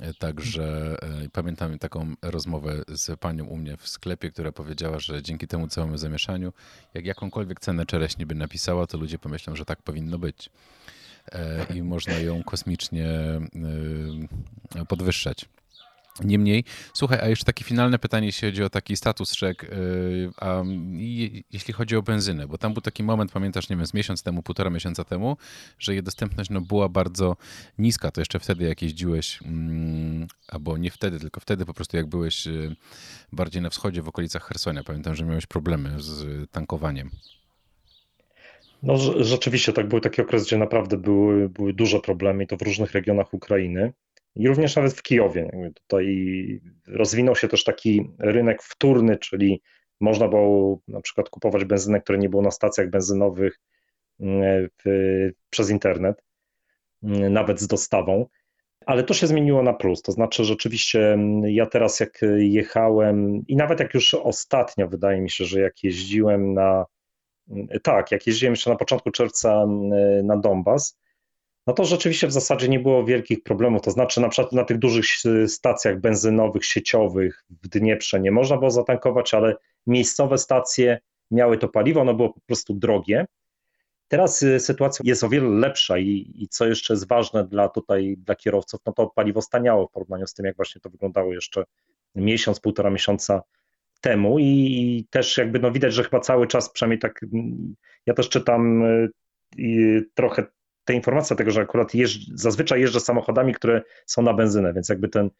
E, 0.00 0.14
także 0.14 0.96
e, 1.02 1.28
pamiętam 1.32 1.78
taką 1.78 2.14
rozmowę 2.22 2.82
z 2.88 3.20
panią 3.20 3.44
u 3.44 3.56
mnie 3.56 3.76
w 3.76 3.88
sklepie, 3.88 4.30
która 4.30 4.52
powiedziała, 4.52 4.98
że 4.98 5.22
dzięki 5.22 5.48
temu 5.48 5.68
całemu 5.68 5.96
zamieszaniu, 5.96 6.52
jak 6.94 7.06
jakąkolwiek 7.06 7.60
cenę 7.60 7.86
czereśni 7.86 8.26
by 8.26 8.34
napisała, 8.34 8.86
to 8.86 8.98
ludzie 8.98 9.18
pomyślą, 9.18 9.56
że 9.56 9.64
tak 9.64 9.82
powinno 9.82 10.18
być. 10.18 10.50
E, 11.32 11.66
I 11.74 11.82
można 11.82 12.12
ją 12.12 12.42
kosmicznie 12.42 13.08
podwyższać. 14.88 15.44
Niemniej, 16.20 16.64
słuchaj, 16.92 17.18
a 17.22 17.28
jeszcze 17.28 17.44
takie 17.44 17.64
finalne 17.64 17.98
pytanie, 17.98 18.26
jeśli 18.26 18.48
chodzi 18.48 18.62
o 18.62 18.70
taki 18.70 18.96
status 18.96 19.38
check, 19.40 19.62
yy, 19.62 20.30
a 20.36 20.62
jeśli 21.52 21.74
chodzi 21.74 21.96
o 21.96 22.02
benzynę, 22.02 22.46
bo 22.46 22.58
tam 22.58 22.72
był 22.72 22.82
taki 22.82 23.02
moment, 23.02 23.32
pamiętasz, 23.32 23.68
nie 23.68 23.76
wiem, 23.76 23.86
z 23.86 23.94
miesiąc 23.94 24.22
temu, 24.22 24.42
półtora 24.42 24.70
miesiąca 24.70 25.04
temu, 25.04 25.36
że 25.78 25.92
jej 25.94 26.02
dostępność 26.02 26.50
no, 26.50 26.60
była 26.60 26.88
bardzo 26.88 27.36
niska. 27.78 28.10
To 28.10 28.20
jeszcze 28.20 28.40
wtedy, 28.40 28.64
jak 28.64 28.82
jeździłeś, 28.82 29.40
mm, 29.42 30.26
albo 30.48 30.78
nie 30.78 30.90
wtedy, 30.90 31.20
tylko 31.20 31.40
wtedy 31.40 31.66
po 31.66 31.74
prostu 31.74 31.96
jak 31.96 32.06
byłeś 32.06 32.46
yy, 32.46 32.76
bardziej 33.32 33.62
na 33.62 33.70
wschodzie, 33.70 34.02
w 34.02 34.08
okolicach 34.08 34.44
Hersonia. 34.44 34.84
Pamiętam, 34.84 35.14
że 35.14 35.24
miałeś 35.24 35.46
problemy 35.46 35.94
z 35.98 36.50
tankowaniem. 36.50 37.10
No 38.82 38.96
rzeczywiście, 39.24 39.72
tak 39.72 39.88
był 39.88 40.00
taki 40.00 40.22
okres, 40.22 40.44
gdzie 40.44 40.58
naprawdę 40.58 40.96
były, 40.96 41.48
były 41.48 41.72
duże 41.72 42.00
problemy 42.00 42.44
i 42.44 42.46
to 42.46 42.56
w 42.56 42.62
różnych 42.62 42.92
regionach 42.92 43.34
Ukrainy 43.34 43.92
i 44.36 44.48
również 44.48 44.76
nawet 44.76 44.92
w 44.92 45.02
Kijowie. 45.02 45.70
Tutaj 45.74 46.60
rozwinął 46.86 47.36
się 47.36 47.48
też 47.48 47.64
taki 47.64 48.10
rynek 48.18 48.62
wtórny, 48.62 49.18
czyli 49.18 49.62
można 50.00 50.28
było 50.28 50.80
na 50.88 51.00
przykład 51.00 51.28
kupować 51.28 51.64
benzynę, 51.64 52.00
które 52.00 52.18
nie 52.18 52.28
było 52.28 52.42
na 52.42 52.50
stacjach 52.50 52.90
benzynowych 52.90 53.60
mm, 54.20 54.68
w, 54.84 55.30
przez 55.50 55.70
internet, 55.70 56.22
mm, 57.02 57.32
nawet 57.32 57.60
z 57.60 57.66
dostawą. 57.66 58.26
Ale 58.86 59.02
to 59.02 59.14
się 59.14 59.26
zmieniło 59.26 59.62
na 59.62 59.72
plus. 59.72 60.02
To 60.02 60.12
znaczy, 60.12 60.44
rzeczywiście 60.44 61.12
mm, 61.12 61.50
ja 61.50 61.66
teraz, 61.66 62.00
jak 62.00 62.20
jechałem, 62.36 63.42
i 63.48 63.56
nawet 63.56 63.80
jak 63.80 63.94
już 63.94 64.14
ostatnio, 64.14 64.88
wydaje 64.88 65.20
mi 65.20 65.30
się, 65.30 65.44
że 65.44 65.60
jak 65.60 65.82
jeździłem 65.82 66.54
na. 66.54 66.84
Tak, 67.82 68.12
jak 68.12 68.26
jeździłem 68.26 68.52
jeszcze 68.52 68.70
na 68.70 68.76
początku 68.76 69.10
czerwca 69.10 69.66
na 70.22 70.36
Donbas, 70.36 70.98
no 71.66 71.72
to 71.72 71.84
rzeczywiście 71.84 72.26
w 72.26 72.32
zasadzie 72.32 72.68
nie 72.68 72.80
było 72.80 73.04
wielkich 73.04 73.42
problemów. 73.42 73.82
To 73.82 73.90
znaczy, 73.90 74.20
na 74.20 74.28
przykład 74.28 74.52
na 74.52 74.64
tych 74.64 74.78
dużych 74.78 75.04
stacjach 75.46 76.00
benzynowych, 76.00 76.64
sieciowych 76.64 77.44
w 77.62 77.68
Dnieprze 77.68 78.20
nie 78.20 78.30
można 78.30 78.56
było 78.56 78.70
zatankować, 78.70 79.34
ale 79.34 79.56
miejscowe 79.86 80.38
stacje 80.38 80.98
miały 81.30 81.58
to 81.58 81.68
paliwo, 81.68 82.00
ono 82.00 82.14
było 82.14 82.32
po 82.32 82.40
prostu 82.40 82.74
drogie. 82.74 83.26
Teraz 84.08 84.42
y, 84.42 84.60
sytuacja 84.60 85.02
jest 85.06 85.24
o 85.24 85.28
wiele 85.28 85.48
lepsza 85.48 85.98
i, 85.98 86.32
i, 86.34 86.48
co 86.48 86.66
jeszcze 86.66 86.94
jest 86.94 87.08
ważne 87.08 87.44
dla 87.44 87.68
tutaj 87.68 88.16
dla 88.18 88.34
kierowców, 88.34 88.80
no 88.86 88.92
to 88.92 89.06
paliwo 89.06 89.42
staniało 89.42 89.86
w 89.86 89.90
porównaniu 89.90 90.26
z 90.26 90.34
tym, 90.34 90.46
jak 90.46 90.56
właśnie 90.56 90.80
to 90.80 90.90
wyglądało 90.90 91.34
jeszcze 91.34 91.64
miesiąc, 92.14 92.60
półtora 92.60 92.90
miesiąca 92.90 93.42
temu 94.00 94.38
i, 94.38 94.44
i 94.44 95.06
też 95.10 95.38
jakby 95.38 95.58
no 95.58 95.72
widać, 95.72 95.94
że 95.94 96.04
chyba 96.04 96.20
cały 96.20 96.46
czas, 96.46 96.70
przynajmniej 96.70 96.98
tak, 96.98 97.24
ja 98.06 98.14
też 98.14 98.28
czytam 98.28 98.82
y, 99.58 100.04
trochę 100.14 100.46
te 100.84 100.94
informacje 100.94 101.36
tego, 101.36 101.50
że 101.50 101.60
akurat 101.60 101.94
jeżdż, 101.94 102.26
zazwyczaj 102.34 102.80
jeżdżę 102.80 103.00
samochodami, 103.00 103.54
które 103.54 103.82
są 104.06 104.22
na 104.22 104.34
benzynę, 104.34 104.72
więc 104.72 104.88
jakby 104.88 105.08
ten 105.08 105.30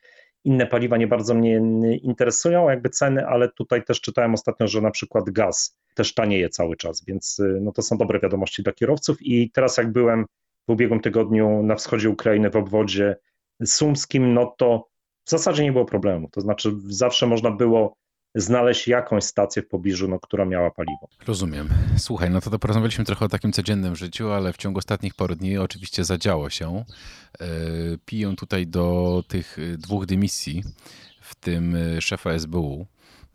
inne 0.45 0.67
paliwa 0.67 0.97
nie 0.97 1.07
bardzo 1.07 1.35
mnie 1.35 1.61
interesują, 2.03 2.69
jakby 2.71 2.91
ceny, 2.91 3.27
ale 3.27 3.49
tutaj 3.49 3.85
też 3.85 4.01
czytałem 4.01 4.35
ostatnio, 4.35 4.69
że 4.69 4.81
na 4.81 4.91
przykład 4.91 5.31
gaz 5.31 5.79
też 5.95 6.15
tanieje 6.15 6.49
cały 6.49 6.77
czas, 6.77 7.05
więc 7.05 7.39
y, 7.39 7.59
no 7.63 7.73
to 7.73 7.83
są 7.83 7.97
dobre 7.97 8.21
wiadomości 8.21 8.63
dla 8.63 8.73
kierowców. 8.73 9.17
I 9.21 9.51
teraz 9.51 9.77
jak 9.77 9.93
byłem 9.93 10.27
w 10.69 10.73
ubiegłym 10.73 11.01
tygodniu 11.01 11.63
na 11.63 11.75
wschodzie 11.75 12.11
Ukrainy 12.11 12.51
w 12.51 12.57
obwodzie 12.57 13.17
sumskim, 13.65 14.35
no 14.35 14.55
to 14.59 14.89
w 15.25 15.31
zasadzie 15.31 15.63
nie 15.63 15.73
było 15.73 15.85
problemu, 15.85 16.29
to 16.29 16.41
znaczy 16.41 16.73
zawsze 16.87 17.27
można 17.27 17.51
było 17.51 17.97
znaleźć 18.35 18.89
jakąś 18.89 19.25
stację 19.25 19.63
w 19.63 19.69
pobliżu, 19.69 20.09
no, 20.09 20.19
która 20.21 20.45
miała 20.45 20.71
paliwo. 20.71 21.09
Rozumiem. 21.27 21.69
Słuchaj, 21.99 22.31
no 22.31 22.41
to, 22.41 22.51
to 22.51 22.59
porozmawialiśmy 22.59 23.05
trochę 23.05 23.25
o 23.25 23.29
takim 23.29 23.53
codziennym 23.53 23.97
życiu, 23.97 24.31
ale 24.31 24.53
w 24.53 24.57
ciągu 24.57 24.79
ostatnich 24.79 25.15
paru 25.15 25.35
dni 25.35 25.59
oczywiście 25.59 26.05
zadziało 26.05 26.51
się. 26.51 26.85
E, 27.41 27.47
piją 28.05 28.37
tutaj 28.37 28.67
do 28.67 29.23
tych 29.29 29.57
dwóch 29.79 30.07
dymisji, 30.07 30.65
w 31.21 31.35
tym 31.35 31.77
szefa 32.01 32.39
SBU. 32.39 32.87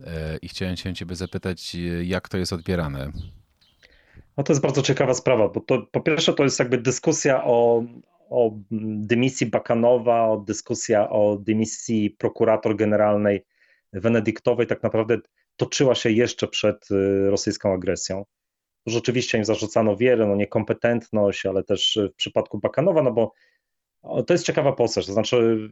E, 0.08 0.38
I 0.42 0.48
chciałem 0.48 0.78
się 0.78 0.94
ciebie 0.94 1.16
zapytać, 1.16 1.76
jak 2.04 2.30
to 2.30 2.38
jest 2.38 2.54
odbierane? 2.54 3.12
No 4.38 4.44
to 4.44 4.54
jest 4.54 4.62
bardzo 4.62 4.82
ciekawa 4.82 5.14
sprawa, 5.14 5.48
bo 5.48 5.60
to 5.60 5.82
po 5.92 6.02
pierwsze 6.02 6.34
to 6.34 6.44
jest 6.44 6.60
jakby 6.60 6.78
dyskusja 6.78 7.44
o, 7.44 7.84
o 8.30 8.52
dymisji 8.72 9.48
Bakanowa, 9.48 10.38
dyskusja 10.48 11.10
o 11.10 11.38
dymisji 11.42 12.10
prokurator 12.10 12.76
generalnej 12.76 13.46
wenedyktowej 13.94 14.68
tak 14.68 14.84
naprawdę 14.84 15.18
toczyła 15.56 15.96
się 15.96 16.12
jeszcze 16.12 16.48
przed 16.48 16.92
y, 16.92 17.30
rosyjską 17.30 17.74
agresją. 17.74 18.26
Rzeczywiście 18.86 19.38
im 19.38 19.46
zarzucano 19.46 19.96
wiele, 19.96 20.28
no 20.28 20.36
niekompetentność, 20.36 21.46
ale 21.46 21.64
też 21.64 22.00
w 22.14 22.16
przypadku 22.16 22.60
Bakanowa, 22.60 23.04
no 23.04 23.12
bo 23.12 23.34
to 24.28 24.34
jest 24.34 24.46
ciekawa 24.46 24.74
postać, 24.74 25.06
to 25.06 25.14
znaczy 25.14 25.70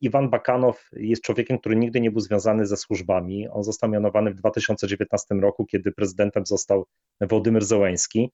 Iwan 0.00 0.30
Bakanow 0.30 0.90
jest 0.92 1.22
człowiekiem, 1.22 1.58
który 1.58 1.76
nigdy 1.76 2.00
nie 2.00 2.10
był 2.10 2.20
związany 2.20 2.66
ze 2.66 2.76
służbami. 2.76 3.48
On 3.48 3.64
został 3.64 3.90
mianowany 3.90 4.30
w 4.30 4.34
2019 4.34 5.34
roku, 5.34 5.66
kiedy 5.66 5.92
prezydentem 5.92 6.46
został 6.46 6.86
Władimir 7.20 7.64
Zełenski. 7.64 8.30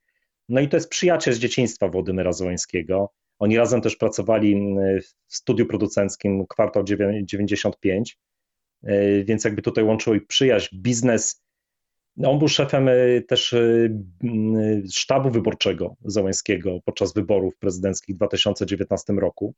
No 0.48 0.61
i 0.61 0.68
to 0.68 0.76
jest 0.76 0.88
przyjaciel 0.88 1.35
z 1.35 1.38
dzieciństwa 1.38 1.88
Władimira 1.88 2.33
Zełenskiego. 2.33 3.11
Oni 3.38 3.57
razem 3.57 3.81
też 3.81 3.96
pracowali 3.96 4.76
w 5.29 5.37
studiu 5.37 5.66
producenckim 5.66 6.46
Kwartał 6.46 6.85
95. 6.85 8.18
E, 8.87 9.25
więc 9.25 9.44
jakby 9.44 9.62
tutaj 9.62 9.85
łączyło 9.85 10.16
i 10.16 10.20
przyjaźń, 10.20 10.77
biznes. 10.77 11.42
No, 12.16 12.31
on 12.31 12.38
był 12.38 12.49
szefem 12.49 12.88
e, 12.88 13.20
też 13.29 13.53
e, 13.53 13.88
sztabu 14.92 15.31
wyborczego 15.31 15.96
Załęskiego 16.05 16.79
podczas 16.85 17.14
wyborów 17.14 17.57
prezydenckich 17.57 18.14
w 18.14 18.18
2019 18.18 19.12
roku, 19.12 19.55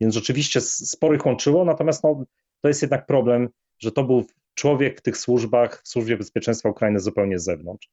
więc 0.00 0.14
rzeczywiście 0.14 0.60
sporych 0.60 1.26
łączyło, 1.26 1.64
natomiast 1.64 2.04
no, 2.04 2.24
to 2.60 2.68
jest 2.68 2.82
jednak 2.82 3.06
problem, 3.06 3.48
że 3.78 3.92
to 3.92 4.04
był 4.04 4.24
człowiek 4.54 4.98
w 4.98 5.02
tych 5.02 5.16
służbach, 5.16 5.82
w 5.84 5.88
służbie 5.88 6.16
bezpieczeństwa 6.16 6.68
Ukrainy 6.68 7.00
zupełnie 7.00 7.38
z 7.38 7.44
zewnątrz. 7.44 7.88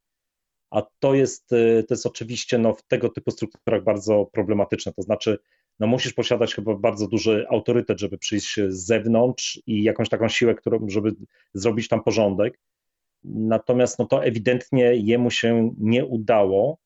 A 0.72 0.82
to 1.00 1.16
jest, 1.16 1.48
to 1.88 1.94
jest 1.94 2.06
oczywiście 2.06 2.58
no, 2.58 2.74
w 2.74 2.84
tego 2.84 3.10
typu 3.10 3.32
strukturach 3.32 3.84
bardzo 3.84 4.30
problematyczne. 4.34 4.94
To 4.94 5.02
znaczy, 5.02 5.38
no 5.80 5.88
musisz 5.88 6.14
posiadać 6.14 6.56
chyba 6.56 6.76
bardzo 6.76 7.08
duży 7.08 7.46
autorytet, 7.50 8.00
żeby 8.00 8.18
przyjść 8.18 8.56
z 8.56 8.86
zewnątrz 8.86 9.62
i 9.68 9.84
jakąś 9.84 10.10
taką 10.10 10.30
siłę, 10.30 10.56
którą, 10.56 10.90
żeby 10.90 11.16
zrobić 11.54 11.88
tam 11.88 12.04
porządek. 12.04 12.60
Natomiast 13.24 14.00
no 14.00 14.06
to 14.06 14.24
ewidentnie 14.24 14.96
jemu 14.96 15.32
się 15.32 15.74
nie 15.78 16.06
udało. 16.06 16.78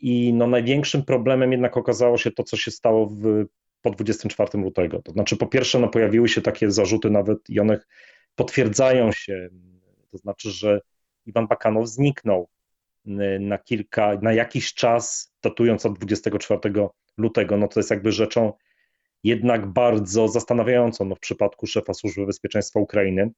I 0.00 0.32
no 0.34 0.46
największym 0.46 1.04
problemem 1.04 1.52
jednak 1.52 1.76
okazało 1.76 2.18
się 2.18 2.30
to, 2.30 2.42
co 2.42 2.56
się 2.56 2.70
stało 2.70 3.06
w, 3.06 3.44
po 3.82 3.90
24 3.90 4.50
lutego. 4.54 5.02
To 5.02 5.12
znaczy, 5.12 5.36
po 5.36 5.46
pierwsze, 5.46 5.78
no 5.78 5.88
pojawiły 5.88 6.28
się 6.28 6.42
takie 6.42 6.70
zarzuty 6.70 7.10
nawet 7.10 7.50
i 7.50 7.60
one 7.60 7.80
potwierdzają 8.34 9.12
się. 9.12 9.48
To 10.10 10.18
znaczy, 10.18 10.50
że 10.50 10.80
Iwan 11.26 11.46
Bakanow 11.46 11.88
zniknął 11.88 12.48
na 13.40 13.58
kilka, 13.58 14.18
na 14.22 14.32
jakiś 14.32 14.74
czas, 14.74 15.32
datując 15.42 15.86
od 15.86 15.98
24 15.98 16.60
lutego, 17.16 17.56
no 17.56 17.68
to 17.68 17.80
jest 17.80 17.90
jakby 17.90 18.12
rzeczą 18.12 18.52
jednak 19.24 19.66
bardzo 19.66 20.28
zastanawiającą 20.28 21.04
no 21.04 21.14
w 21.14 21.20
przypadku 21.20 21.66
szefa 21.66 21.94
Służby 21.94 22.26
Bezpieczeństwa 22.26 22.80
Ukrainy. 22.80 23.30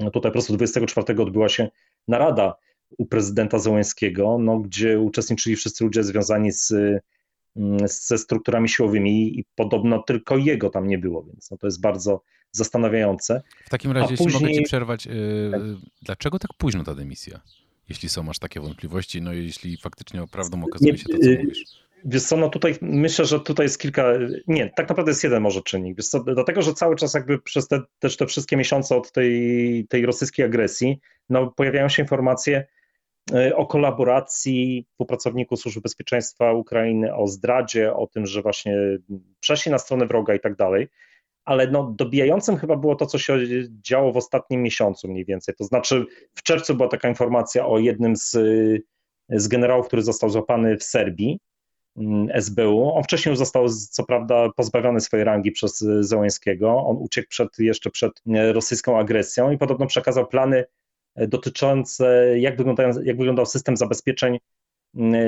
No 0.00 0.10
tutaj 0.10 0.30
po 0.30 0.32
prostu 0.32 0.56
24 0.56 1.22
odbyła 1.22 1.48
się 1.48 1.68
narada 2.08 2.54
u 2.98 3.06
prezydenta 3.06 3.58
Zełęskiego, 3.58 4.38
no, 4.40 4.58
gdzie 4.58 5.00
uczestniczyli 5.00 5.56
wszyscy 5.56 5.84
ludzie 5.84 6.04
związani 6.04 6.52
z, 6.52 6.72
mm, 7.56 7.78
ze 7.88 8.18
strukturami 8.18 8.68
siłowymi 8.68 9.38
i 9.38 9.44
podobno 9.54 10.02
tylko 10.02 10.36
jego 10.36 10.70
tam 10.70 10.86
nie 10.86 10.98
było, 10.98 11.22
więc 11.22 11.50
no 11.50 11.56
to 11.56 11.66
jest 11.66 11.80
bardzo 11.80 12.22
zastanawiające. 12.52 13.42
W 13.64 13.70
takim 13.70 13.92
razie, 13.92 14.06
A 14.06 14.10
jeśli 14.10 14.26
później... 14.26 14.42
mogę 14.42 14.54
ci 14.54 14.62
przerwać, 14.62 15.06
yy, 15.06 15.12
dlaczego 16.02 16.38
tak 16.38 16.50
późno 16.58 16.84
ta 16.84 16.94
dymisja? 16.94 17.40
Jeśli 17.88 18.08
są 18.08 18.22
masz 18.22 18.38
takie 18.38 18.60
wątpliwości, 18.60 19.22
no 19.22 19.32
jeśli 19.32 19.76
faktycznie 19.76 20.24
prawdą 20.32 20.64
okazuje 20.64 20.98
się 20.98 21.04
to, 21.04 21.18
co 21.18 21.30
mówisz. 21.30 21.84
Wiesz 22.04 22.22
co, 22.22 22.36
no 22.36 22.48
tutaj 22.48 22.74
myślę, 22.80 23.24
że 23.24 23.40
tutaj 23.40 23.66
jest 23.66 23.78
kilka, 23.78 24.12
nie, 24.46 24.70
tak 24.76 24.88
naprawdę 24.88 25.10
jest 25.10 25.24
jeden 25.24 25.42
może 25.42 25.62
czynnik. 25.62 25.96
Wiesz 25.96 26.08
co, 26.08 26.20
dlatego, 26.20 26.62
że 26.62 26.74
cały 26.74 26.96
czas 26.96 27.14
jakby 27.14 27.38
przez 27.38 27.68
te, 27.68 27.80
też 27.98 28.16
te 28.16 28.26
wszystkie 28.26 28.56
miesiące 28.56 28.96
od 28.96 29.12
tej, 29.12 29.86
tej 29.88 30.06
rosyjskiej 30.06 30.44
agresji, 30.44 31.00
no 31.28 31.50
pojawiają 31.50 31.88
się 31.88 32.02
informacje 32.02 32.66
e, 33.34 33.56
o 33.56 33.66
kolaboracji 33.66 34.86
współpracowników 34.90 35.60
Służby 35.60 35.80
Bezpieczeństwa 35.80 36.52
Ukrainy, 36.52 37.14
o 37.14 37.26
zdradzie, 37.26 37.94
o 37.94 38.06
tym, 38.06 38.26
że 38.26 38.42
właśnie 38.42 38.76
przeszli 39.40 39.72
na 39.72 39.78
stronę 39.78 40.06
wroga 40.06 40.34
i 40.34 40.40
tak 40.40 40.56
dalej. 40.56 40.88
Ale 41.44 41.70
no, 41.70 41.94
dobijającym 41.98 42.56
chyba 42.56 42.76
było 42.76 42.96
to, 42.96 43.06
co 43.06 43.18
się 43.18 43.38
działo 43.68 44.12
w 44.12 44.16
ostatnim 44.16 44.62
miesiącu 44.62 45.08
mniej 45.08 45.24
więcej. 45.24 45.54
To 45.58 45.64
znaczy 45.64 46.06
w 46.34 46.42
czerwcu 46.42 46.74
była 46.74 46.88
taka 46.88 47.08
informacja 47.08 47.66
o 47.66 47.78
jednym 47.78 48.16
z, 48.16 48.36
z 49.28 49.48
generałów, 49.48 49.86
który 49.86 50.02
został 50.02 50.30
złapany 50.30 50.76
w 50.76 50.84
Serbii, 50.84 51.38
mm, 51.96 52.28
SBU. 52.34 52.92
On 52.94 53.02
wcześniej 53.02 53.30
już 53.30 53.38
został, 53.38 53.68
co 53.68 54.04
prawda, 54.04 54.48
pozbawiony 54.56 55.00
swojej 55.00 55.24
rangi 55.24 55.52
przez 55.52 55.78
Zełęskiego. 56.00 56.76
On 56.86 56.96
uciekł 56.96 57.28
przed, 57.28 57.48
jeszcze 57.58 57.90
przed 57.90 58.12
rosyjską 58.52 58.98
agresją 58.98 59.50
i 59.50 59.58
podobno 59.58 59.86
przekazał 59.86 60.26
plany 60.26 60.64
dotyczące, 61.16 62.38
jak, 62.38 62.54
jak 63.04 63.16
wyglądał 63.16 63.46
system 63.46 63.76
zabezpieczeń 63.76 64.38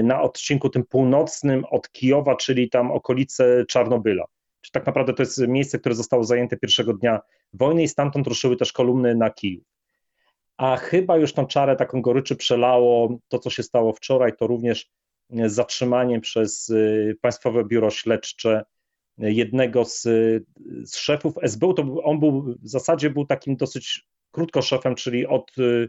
na 0.02 0.22
odcinku 0.22 0.68
tym 0.68 0.85
północnym 0.85 1.64
od 1.64 1.92
Kijowa, 1.92 2.37
czyli 2.37 2.70
tam 2.70 2.90
okolice 2.90 3.64
Czarnobyla. 3.68 4.24
Czyli 4.66 4.72
tak 4.72 4.87
naprawdę 4.87 5.12
to 5.14 5.22
jest 5.22 5.38
miejsce, 5.48 5.79
które 5.79 5.94
zostało 5.94 6.24
zajęte 6.24 6.57
pierwszego 6.57 6.94
dnia 6.94 7.20
wojny 7.52 7.83
i 7.83 7.88
stamtąd 7.88 8.26
ruszyły 8.26 8.57
też 8.57 8.72
kolumny 8.72 9.14
na 9.14 9.31
Kijów. 9.31 9.64
A 10.57 10.76
chyba 10.76 11.16
już 11.16 11.33
tą 11.33 11.46
czarę 11.46 11.76
taką 11.76 12.02
goryczy 12.02 12.37
przelało 12.37 13.18
to, 13.29 13.38
co 13.38 13.50
się 13.50 13.62
stało 13.62 13.92
wczoraj, 13.92 14.33
to 14.37 14.46
również 14.46 14.90
zatrzymaniem 15.46 16.20
przez 16.20 16.68
y, 16.68 17.16
Państwowe 17.20 17.64
Biuro 17.64 17.90
Śledcze 17.90 18.64
jednego 19.18 19.85
z, 19.85 20.02
z 20.85 20.96
szefów 20.96 21.35
SBU. 21.42 21.74
To 21.74 22.02
on 22.02 22.20
był 22.20 22.42
w 22.62 22.68
zasadzie 22.68 23.11
był 23.11 23.26
takim 23.26 23.57
dosyć 23.57 24.07
krótko 24.31 24.62
szefem, 24.62 24.94
czyli 24.94 25.26
od 25.26 25.59
y, 25.59 25.88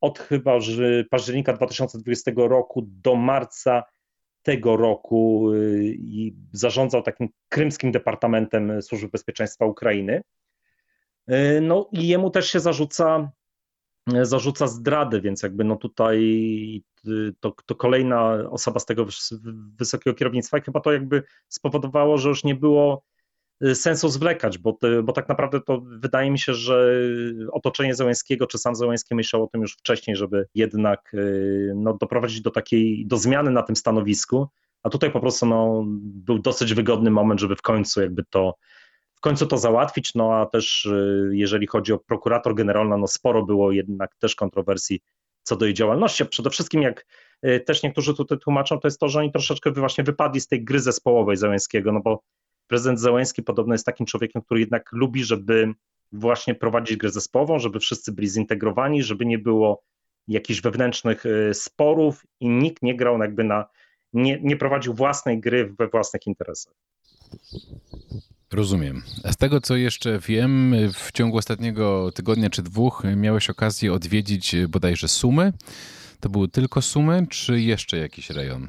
od 0.00 0.18
chyba 0.18 0.60
że 0.60 1.04
października 1.10 1.52
2020 1.52 2.30
roku 2.36 2.84
do 2.86 3.14
marca 3.14 3.82
tego 4.48 4.76
roku 4.76 5.52
y, 5.52 5.94
i 5.98 6.36
zarządzał 6.52 7.02
takim 7.02 7.28
krymskim 7.48 7.92
departamentem 7.92 8.82
Służby 8.82 9.08
Bezpieczeństwa 9.08 9.64
Ukrainy. 9.64 10.22
Y, 11.30 11.60
no 11.62 11.88
i 11.92 12.08
jemu 12.08 12.30
też 12.30 12.50
się 12.50 12.60
zarzuca, 12.60 13.30
zarzuca 14.22 14.66
zdradę, 14.66 15.20
więc 15.20 15.42
jakby 15.42 15.64
no 15.64 15.76
tutaj 15.76 16.18
y, 17.06 17.34
to, 17.40 17.54
to 17.66 17.74
kolejna 17.74 18.32
osoba 18.50 18.80
z 18.80 18.86
tego 18.86 19.06
wysokiego 19.78 20.14
kierownictwa 20.14 20.58
i 20.58 20.62
chyba 20.62 20.80
to 20.80 20.92
jakby 20.92 21.22
spowodowało, 21.48 22.18
że 22.18 22.28
już 22.28 22.44
nie 22.44 22.54
było 22.54 23.02
Y, 23.02 23.17
sensu 23.74 24.08
zwlekać, 24.08 24.58
bo, 24.58 24.78
bo 25.04 25.12
tak 25.12 25.28
naprawdę 25.28 25.60
to 25.60 25.82
wydaje 25.84 26.30
mi 26.30 26.38
się, 26.38 26.54
że 26.54 26.92
otoczenie 27.52 27.94
Zełęskiego, 27.94 28.46
czy 28.46 28.58
sam 28.58 28.74
Zełęski 28.74 29.14
myślał 29.14 29.44
o 29.44 29.46
tym 29.46 29.60
już 29.60 29.72
wcześniej, 29.72 30.16
żeby 30.16 30.46
jednak 30.54 31.14
y, 31.14 31.72
no, 31.76 31.96
doprowadzić 32.00 32.40
do 32.40 32.50
takiej, 32.50 33.06
do 33.06 33.16
zmiany 33.16 33.50
na 33.50 33.62
tym 33.62 33.76
stanowisku, 33.76 34.48
a 34.82 34.90
tutaj 34.90 35.10
po 35.10 35.20
prostu 35.20 35.46
no, 35.46 35.84
był 36.00 36.38
dosyć 36.38 36.74
wygodny 36.74 37.10
moment, 37.10 37.40
żeby 37.40 37.56
w 37.56 37.62
końcu 37.62 38.00
jakby 38.00 38.24
to 38.30 38.54
w 39.14 39.20
końcu 39.20 39.46
to 39.46 39.58
załatwić, 39.58 40.14
no 40.14 40.34
a 40.34 40.46
też 40.46 40.84
y, 40.84 41.30
jeżeli 41.32 41.66
chodzi 41.66 41.92
o 41.92 41.98
prokurator 41.98 42.54
generalna, 42.54 42.96
no 42.96 43.06
sporo 43.06 43.44
było 43.44 43.72
jednak 43.72 44.14
też 44.18 44.34
kontrowersji 44.34 45.00
co 45.42 45.56
do 45.56 45.64
jej 45.64 45.74
działalności. 45.74 46.26
Przede 46.26 46.50
wszystkim 46.50 46.82
jak 46.82 47.06
też 47.66 47.82
niektórzy 47.82 48.14
tutaj 48.14 48.38
tłumaczą, 48.38 48.80
to 48.80 48.88
jest 48.88 49.00
to, 49.00 49.08
że 49.08 49.18
oni 49.18 49.32
troszeczkę 49.32 49.70
właśnie 49.70 50.04
wypadli 50.04 50.40
z 50.40 50.48
tej 50.48 50.64
gry 50.64 50.80
zespołowej 50.80 51.36
Załęskiego, 51.36 51.92
no 51.92 52.00
bo 52.00 52.22
prezydent 52.68 53.00
Zełenski 53.00 53.42
podobno 53.42 53.74
jest 53.74 53.86
takim 53.86 54.06
człowiekiem, 54.06 54.42
który 54.42 54.60
jednak 54.60 54.92
lubi, 54.92 55.24
żeby 55.24 55.72
właśnie 56.12 56.54
prowadzić 56.54 56.96
grę 56.96 57.10
zespołową, 57.10 57.58
żeby 57.58 57.80
wszyscy 57.80 58.12
byli 58.12 58.28
zintegrowani, 58.28 59.02
żeby 59.02 59.26
nie 59.26 59.38
było 59.38 59.82
jakichś 60.28 60.60
wewnętrznych 60.60 61.26
y, 61.26 61.54
sporów 61.54 62.26
i 62.40 62.48
nikt 62.48 62.82
nie 62.82 62.96
grał 62.96 63.18
jakby 63.18 63.44
na, 63.44 63.64
nie, 64.12 64.40
nie 64.42 64.56
prowadził 64.56 64.94
własnej 64.94 65.40
gry 65.40 65.74
we 65.78 65.88
własnych 65.88 66.26
interesach. 66.26 66.74
Rozumiem. 68.52 69.02
Z 69.32 69.36
tego, 69.36 69.60
co 69.60 69.76
jeszcze 69.76 70.18
wiem, 70.18 70.74
w 70.94 71.12
ciągu 71.12 71.36
ostatniego 71.36 72.12
tygodnia 72.12 72.50
czy 72.50 72.62
dwóch 72.62 73.02
miałeś 73.16 73.50
okazję 73.50 73.92
odwiedzić 73.92 74.56
bodajże 74.68 75.08
Sumy. 75.08 75.52
To 76.20 76.28
były 76.28 76.48
tylko 76.48 76.82
Sumy, 76.82 77.26
czy 77.30 77.60
jeszcze 77.60 77.96
jakiś 77.96 78.30
rejon? 78.30 78.68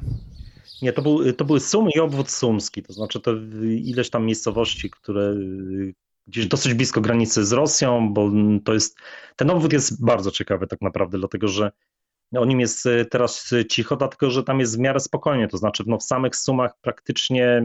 Nie, 0.82 0.92
to, 0.92 1.02
był, 1.02 1.32
to 1.32 1.44
były 1.44 1.60
Sum 1.60 1.88
i 1.90 1.98
obwód 1.98 2.30
sumski, 2.30 2.82
to 2.82 2.92
znaczy 2.92 3.20
to 3.20 3.32
ileś 3.62 4.10
tam 4.10 4.26
miejscowości, 4.26 4.90
które 4.90 5.34
gdzieś 6.26 6.46
dosyć 6.46 6.74
blisko 6.74 7.00
granicy 7.00 7.44
z 7.44 7.52
Rosją, 7.52 8.12
bo 8.12 8.30
to 8.64 8.74
jest, 8.74 8.98
ten 9.36 9.50
obwód 9.50 9.72
jest 9.72 10.04
bardzo 10.04 10.30
ciekawy 10.30 10.66
tak 10.66 10.80
naprawdę, 10.80 11.18
dlatego 11.18 11.48
że 11.48 11.72
o 12.36 12.44
nim 12.44 12.60
jest 12.60 12.88
teraz 13.10 13.50
cicho, 13.68 13.96
dlatego 13.96 14.30
że 14.30 14.42
tam 14.42 14.60
jest 14.60 14.76
w 14.76 14.80
miarę 14.80 15.00
spokojnie, 15.00 15.48
to 15.48 15.56
znaczy 15.56 15.84
no, 15.86 15.98
w 15.98 16.02
samych 16.02 16.36
Sumach 16.36 16.72
praktycznie 16.80 17.62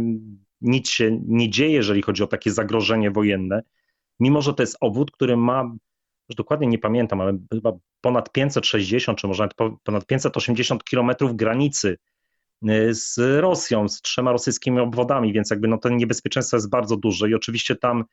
nic 0.62 0.90
się 0.90 1.20
nie 1.28 1.50
dzieje, 1.50 1.74
jeżeli 1.74 2.02
chodzi 2.02 2.24
o 2.24 2.28
takie 2.28 2.52
zagrożenie 2.52 3.12
wojenne, 3.12 3.64
mimo 4.20 4.42
że 4.42 4.54
to 4.54 4.64
jest 4.64 4.78
obwód, 4.80 5.12
który 5.12 5.38
ma, 5.38 5.76
już 6.30 6.36
dokładnie 6.36 6.68
nie 6.68 6.80
pamiętam, 6.80 7.22
ale 7.22 7.38
chyba 7.54 7.72
ponad 8.02 8.32
560, 8.32 9.20
czy 9.20 9.28
może 9.28 9.44
nawet 9.44 9.80
ponad 9.84 10.06
580 10.06 10.84
kilometrów 10.84 11.36
granicy 11.36 11.98
z 12.92 13.18
Rosją, 13.42 13.90
z 13.90 14.02
trzema 14.02 14.32
rosyjskimi 14.32 14.80
obwodami, 14.80 15.34
więc 15.34 15.50
jakby 15.50 15.68
no 15.68 15.78
to 15.78 15.90
niebezpieczeństwo 15.90 16.58
jest 16.58 16.70
bardzo 16.70 16.98
duże 16.98 17.30
i 17.30 17.36
oczywiście 17.36 17.76
tam 17.76 18.06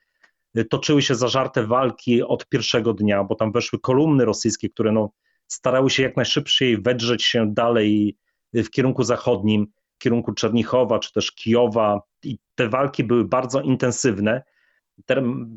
y, 0.57 0.65
toczyły 0.65 1.01
się 1.01 1.15
zażarte 1.15 1.67
walki 1.67 2.23
od 2.23 2.49
pierwszego 2.49 2.93
dnia, 2.93 3.23
bo 3.23 3.35
tam 3.35 3.51
weszły 3.51 3.79
kolumny 3.79 4.25
rosyjskie, 4.25 4.69
które 4.69 4.91
no 4.91 5.09
starały 5.47 5.89
się 5.89 6.03
jak 6.03 6.17
najszybciej 6.17 6.81
wedrzeć 6.81 7.23
się 7.23 7.53
dalej 7.53 8.17
y, 8.55 8.63
w 8.63 8.69
kierunku 8.69 9.03
zachodnim, 9.03 9.67
w 9.95 9.97
kierunku 10.03 10.33
Czernichowa 10.33 10.99
czy 10.99 11.13
też 11.13 11.31
Kijowa 11.31 12.01
i 12.23 12.37
te 12.55 12.69
walki 12.69 13.03
były 13.03 13.25
bardzo 13.25 13.61
intensywne. 13.61 14.43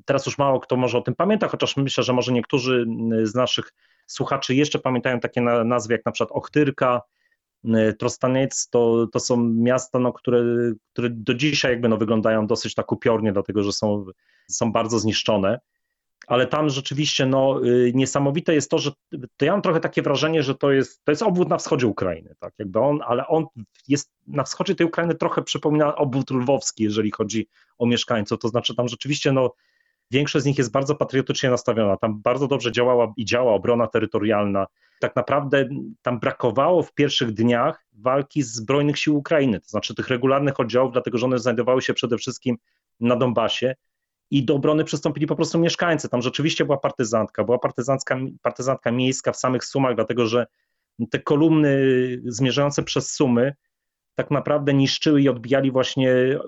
Teraz 0.05 0.27
już 0.27 0.39
mało 0.39 0.61
kto 0.61 0.77
może 0.77 0.99
o 0.99 1.03
tym 1.03 1.15
pamięta, 1.15 1.49
chociaż 1.49 1.77
myślę, 1.77 2.05
że 2.05 2.13
może 2.13 2.33
niektórzy 2.33 2.87
z 3.23 3.35
naszych 3.35 3.73
słuchaczy 4.07 4.55
jeszcze 4.55 4.79
pamiętają 4.79 5.21
takie 5.21 5.41
nazwy 5.41 5.95
jak 5.95 6.07
na 6.07 6.13
przykład 6.13 6.39
Ochtyrka, 6.39 7.03
E, 7.75 7.93
Trostaniec 7.93 8.69
to, 8.69 9.07
to 9.13 9.21
są 9.21 9.37
miasta, 9.37 9.99
no, 9.99 10.13
które, 10.13 10.43
które 10.93 11.11
do 11.11 11.35
dzisiaj 11.35 11.73
jakby 11.73 11.89
no, 11.89 11.97
wyglądają 11.97 12.47
dosyć 12.47 12.75
tak 12.75 12.93
upiornie, 12.93 13.33
dlatego 13.33 13.63
że 13.63 13.73
są, 13.73 14.07
są 14.49 14.73
bardzo 14.73 14.99
zniszczone. 14.99 15.61
Ale 16.27 16.47
tam 16.47 16.69
rzeczywiście 16.69 17.27
no, 17.27 17.67
y, 17.67 17.93
niesamowite 17.95 18.55
jest 18.55 18.71
to, 18.71 18.79
że 18.79 18.91
to 19.37 19.45
ja 19.45 19.53
mam 19.53 19.63
trochę 19.63 19.81
takie 19.81 20.03
wrażenie, 20.03 20.43
że 20.43 20.55
to 20.55 20.73
jest, 20.73 21.05
to 21.05 21.13
jest 21.13 21.23
obwód 21.23 21.49
na 21.49 21.59
wschodzie 21.59 21.87
Ukrainy, 21.87 22.35
tak? 22.39 22.55
Jakby 22.59 22.81
on, 22.81 23.01
ale 23.07 23.27
on 23.27 23.47
jest 23.89 24.13
na 24.27 24.45
wschodzie 24.45 24.75
tej 24.75 24.87
Ukrainy 24.87 25.15
trochę 25.15 25.43
przypomina 25.43 25.97
obwód 25.97 26.31
lwowski, 26.31 26.85
jeżeli 26.85 27.11
chodzi 27.11 27.49
o 27.79 27.87
mieszkańców. 27.87 28.39
To 28.39 28.49
znaczy 28.49 28.75
tam 28.75 28.89
rzeczywiście 28.89 29.33
no, 29.33 29.51
większość 30.11 30.43
z 30.43 30.47
nich 30.47 30.59
jest 30.59 30.73
bardzo 30.73 30.95
patriotycznie 30.95 31.51
nastawiona. 31.51 31.97
Tam 31.97 32.23
bardzo 32.23 32.49
dobrze 32.49 32.73
działała 32.73 33.13
i 33.17 33.25
działa 33.25 33.53
obrona 33.53 33.87
terytorialna 33.87 34.67
tak 35.01 35.17
naprawdę 35.17 35.69
tam 36.03 36.21
brakowało 36.21 36.83
w 36.83 36.95
pierwszych 36.95 37.33
dniach 37.33 37.87
walki 37.93 38.43
zbrojnych 38.43 38.99
sił 38.99 39.17
Ukrainy, 39.17 39.61
to 39.61 39.69
znaczy 39.69 39.95
tych 39.95 40.09
regularnych 40.09 40.61
oddziałów, 40.61 40.93
dlatego 40.93 41.19
że 41.19 41.27
one 41.27 41.39
znajdowały 41.39 41.83
się 41.83 41.95
przede 41.95 42.19
wszystkim 42.19 42.57
na 43.01 43.17
Donbasie 43.17 43.75
i 44.31 44.45
do 44.45 44.55
obrony 44.55 44.85
przystąpili 44.85 45.27
po 45.27 45.37
prostu 45.37 45.59
mieszkańcy. 45.59 46.09
Tam 46.09 46.23
rzeczywiście 46.23 46.65
była 46.65 46.79
partyzantka, 46.79 47.45
była 47.45 47.59
partyzantka 48.43 48.93
miejska 48.93 49.33
w 49.33 49.37
samych 49.37 49.65
Sumach, 49.65 49.95
dlatego 49.95 50.27
że 50.27 50.47
te 51.11 51.19
kolumny 51.19 51.79
zmierzające 52.25 52.83
przez 52.83 53.13
Sumy 53.13 53.55
tak 54.17 54.31
naprawdę 54.31 54.75
niszczyły 54.75 55.23
i 55.23 55.29
odbijali 55.29 55.71
właśnie 55.71 56.39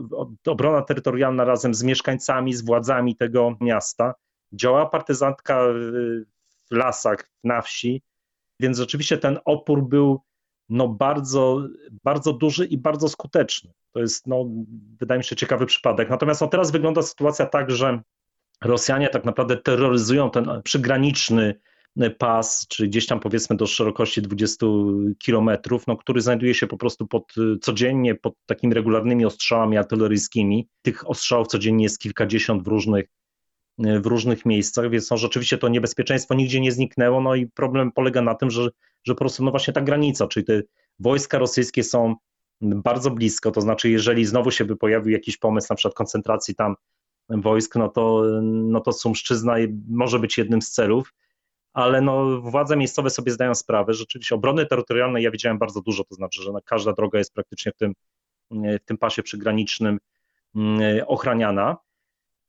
obrona 0.46 0.82
terytorialna 0.82 1.44
razem 1.44 1.74
z 1.74 1.82
mieszkańcami, 1.82 2.54
z 2.54 2.64
władzami 2.64 3.16
tego 3.16 3.56
miasta. 3.60 4.14
Działała 4.52 4.86
partyzantka 4.86 5.64
w 6.70 6.74
lasach, 6.74 7.30
na 7.44 7.62
wsi, 7.62 8.02
więc 8.60 8.78
rzeczywiście 8.78 9.18
ten 9.18 9.38
opór 9.44 9.82
był 9.82 10.20
no, 10.68 10.88
bardzo, 10.88 11.62
bardzo 12.04 12.32
duży 12.32 12.64
i 12.64 12.78
bardzo 12.78 13.08
skuteczny. 13.08 13.72
To 13.92 14.00
jest, 14.00 14.26
no, 14.26 14.44
wydaje 15.00 15.18
mi 15.18 15.24
się, 15.24 15.36
ciekawy 15.36 15.66
przypadek. 15.66 16.10
Natomiast 16.10 16.40
no, 16.40 16.46
teraz 16.46 16.70
wygląda 16.70 17.02
sytuacja 17.02 17.46
tak, 17.46 17.70
że 17.70 18.00
Rosjanie 18.64 19.08
tak 19.08 19.24
naprawdę 19.24 19.56
terroryzują 19.56 20.30
ten 20.30 20.62
przygraniczny 20.64 21.54
pas, 22.18 22.66
czyli 22.68 22.88
gdzieś 22.88 23.06
tam 23.06 23.20
powiedzmy 23.20 23.56
do 23.56 23.66
szerokości 23.66 24.22
20 24.22 24.66
kilometrów, 25.18 25.86
no, 25.86 25.96
który 25.96 26.20
znajduje 26.20 26.54
się 26.54 26.66
po 26.66 26.76
prostu 26.76 27.06
pod, 27.06 27.34
codziennie 27.60 28.14
pod 28.14 28.34
takimi 28.46 28.74
regularnymi 28.74 29.24
ostrzałami 29.24 29.76
artyleryjskimi. 29.76 30.68
Tych 30.82 31.10
ostrzałów 31.10 31.48
codziennie 31.48 31.84
jest 31.84 31.98
kilkadziesiąt 31.98 32.64
w 32.64 32.66
różnych 32.66 33.06
w 33.78 34.06
różnych 34.06 34.46
miejscach, 34.46 34.90
więc 34.90 35.10
no, 35.10 35.16
rzeczywiście 35.16 35.58
to 35.58 35.68
niebezpieczeństwo 35.68 36.34
nigdzie 36.34 36.60
nie 36.60 36.72
zniknęło, 36.72 37.20
no 37.20 37.34
i 37.34 37.46
problem 37.46 37.92
polega 37.92 38.22
na 38.22 38.34
tym, 38.34 38.50
że, 38.50 38.68
że 39.04 39.14
po 39.14 39.18
prostu 39.18 39.44
no 39.44 39.50
właśnie 39.50 39.74
ta 39.74 39.80
granica, 39.80 40.26
czyli 40.26 40.46
te 40.46 40.62
wojska 40.98 41.38
rosyjskie 41.38 41.84
są 41.84 42.14
bardzo 42.60 43.10
blisko, 43.10 43.50
to 43.50 43.60
znaczy 43.60 43.90
jeżeli 43.90 44.24
znowu 44.24 44.50
się 44.50 44.64
by 44.64 44.76
pojawił 44.76 45.12
jakiś 45.12 45.36
pomysł 45.36 45.66
na 45.70 45.76
przykład 45.76 45.94
koncentracji 45.94 46.54
tam 46.54 46.74
wojsk, 47.28 47.76
no 47.76 47.88
to, 47.88 48.22
no 48.42 48.80
to 48.80 48.92
Sumszczyzna 48.92 49.54
może 49.88 50.18
być 50.18 50.38
jednym 50.38 50.62
z 50.62 50.70
celów, 50.70 51.12
ale 51.72 52.00
no 52.00 52.40
władze 52.40 52.76
miejscowe 52.76 53.10
sobie 53.10 53.32
zdają 53.32 53.54
sprawę, 53.54 53.94
rzeczywiście 53.94 54.34
obrony 54.34 54.66
terytorialnej 54.66 55.24
ja 55.24 55.30
widziałem 55.30 55.58
bardzo 55.58 55.80
dużo, 55.80 56.04
to 56.04 56.14
znaczy, 56.14 56.42
że 56.42 56.50
każda 56.64 56.92
droga 56.92 57.18
jest 57.18 57.34
praktycznie 57.34 57.72
w 57.72 57.76
tym, 57.76 57.92
w 58.50 58.84
tym 58.84 58.98
pasie 58.98 59.22
przygranicznym 59.22 59.98
mm, 60.56 60.80
ochraniana, 61.06 61.76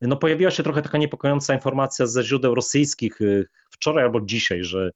no 0.01 0.17
pojawiła 0.17 0.51
się 0.51 0.63
trochę 0.63 0.81
taka 0.81 0.97
niepokojąca 0.97 1.53
informacja 1.53 2.05
ze 2.05 2.23
źródeł 2.23 2.55
rosyjskich 2.55 3.21
y, 3.21 3.47
wczoraj 3.69 4.03
albo 4.03 4.21
dzisiaj, 4.21 4.63
że 4.63 4.91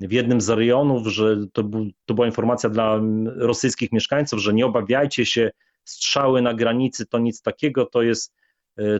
w 0.00 0.12
jednym 0.12 0.40
z 0.40 0.48
rejonów, 0.48 1.06
że 1.06 1.36
to, 1.52 1.62
był, 1.62 1.90
to 2.04 2.14
była 2.14 2.26
informacja 2.26 2.70
dla 2.70 3.00
rosyjskich 3.36 3.92
mieszkańców, 3.92 4.40
że 4.40 4.54
nie 4.54 4.66
obawiajcie 4.66 5.26
się, 5.26 5.50
strzały 5.84 6.42
na 6.42 6.54
granicy 6.54 7.06
to 7.06 7.18
nic 7.18 7.42
takiego, 7.42 7.86
to 7.86 8.02
jest, 8.02 8.34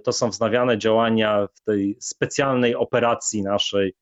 to 0.05 0.13
są 0.13 0.31
wznawiane 0.31 0.79
działania 0.79 1.49
w 1.55 1.61
tej 1.61 1.97
specjalnej 2.01 2.75
operacji 2.75 3.43
naszej 3.43 3.95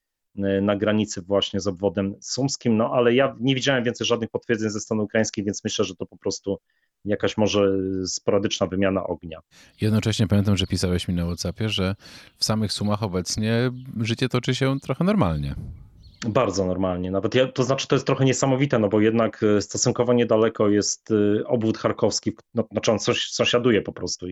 na 0.63 0.77
granicy 0.77 1.23
właśnie 1.23 1.61
z 1.61 1.67
obwodem 1.67 2.15
sumskim, 2.21 2.77
no 2.77 2.91
ale 2.93 3.15
ja 3.15 3.37
nie 3.41 3.55
widziałem 3.55 3.85
więcej 3.85 4.07
żadnych 4.07 4.31
potwierdzeń 4.31 4.71
ze 4.71 4.81
strony 4.81 5.03
ukraińskiej, 5.03 5.45
więc 5.45 5.65
myślę, 5.65 5.85
że 5.85 5.97
to 5.97 6.07
po 6.07 6.17
prostu 6.17 6.59
jakaś 7.05 7.37
może 7.37 7.73
sporadyczna 8.07 8.67
wymiana 8.67 9.05
ognia. 9.05 9.41
Jednocześnie 9.81 10.27
pamiętam, 10.27 10.57
że 10.57 10.67
pisałeś 10.67 11.09
mi 11.09 11.15
na 11.15 11.27
WhatsAppie, 11.27 11.69
że 11.69 11.95
w 12.37 12.45
samych 12.45 12.73
Sumach 12.73 13.03
obecnie 13.03 13.71
życie 14.01 14.29
toczy 14.29 14.55
się 14.55 14.81
trochę 14.81 15.05
normalnie. 15.05 15.55
Bardzo 16.29 16.67
normalnie. 16.67 17.11
Nawet 17.11 17.35
ja, 17.35 17.47
to 17.47 17.65
znaczy, 17.65 17.89
to 17.89 17.97
jest 17.97 18.07
trochę 18.07 18.25
niesamowite, 18.25 18.79
no 18.79 18.89
bo 18.89 19.01
jednak 19.01 19.43
e, 19.43 19.63
stosunkowo 19.63 20.13
niedaleko 20.13 20.69
jest 20.69 21.11
e, 21.11 21.45
obwód 21.47 21.79
charkowski, 21.79 22.33
no, 22.55 22.65
znaczy 22.73 22.93
on 22.93 22.99
coś 22.99 23.31
sąsiaduje 23.31 23.83
po 23.83 23.93
prostu, 23.93 24.27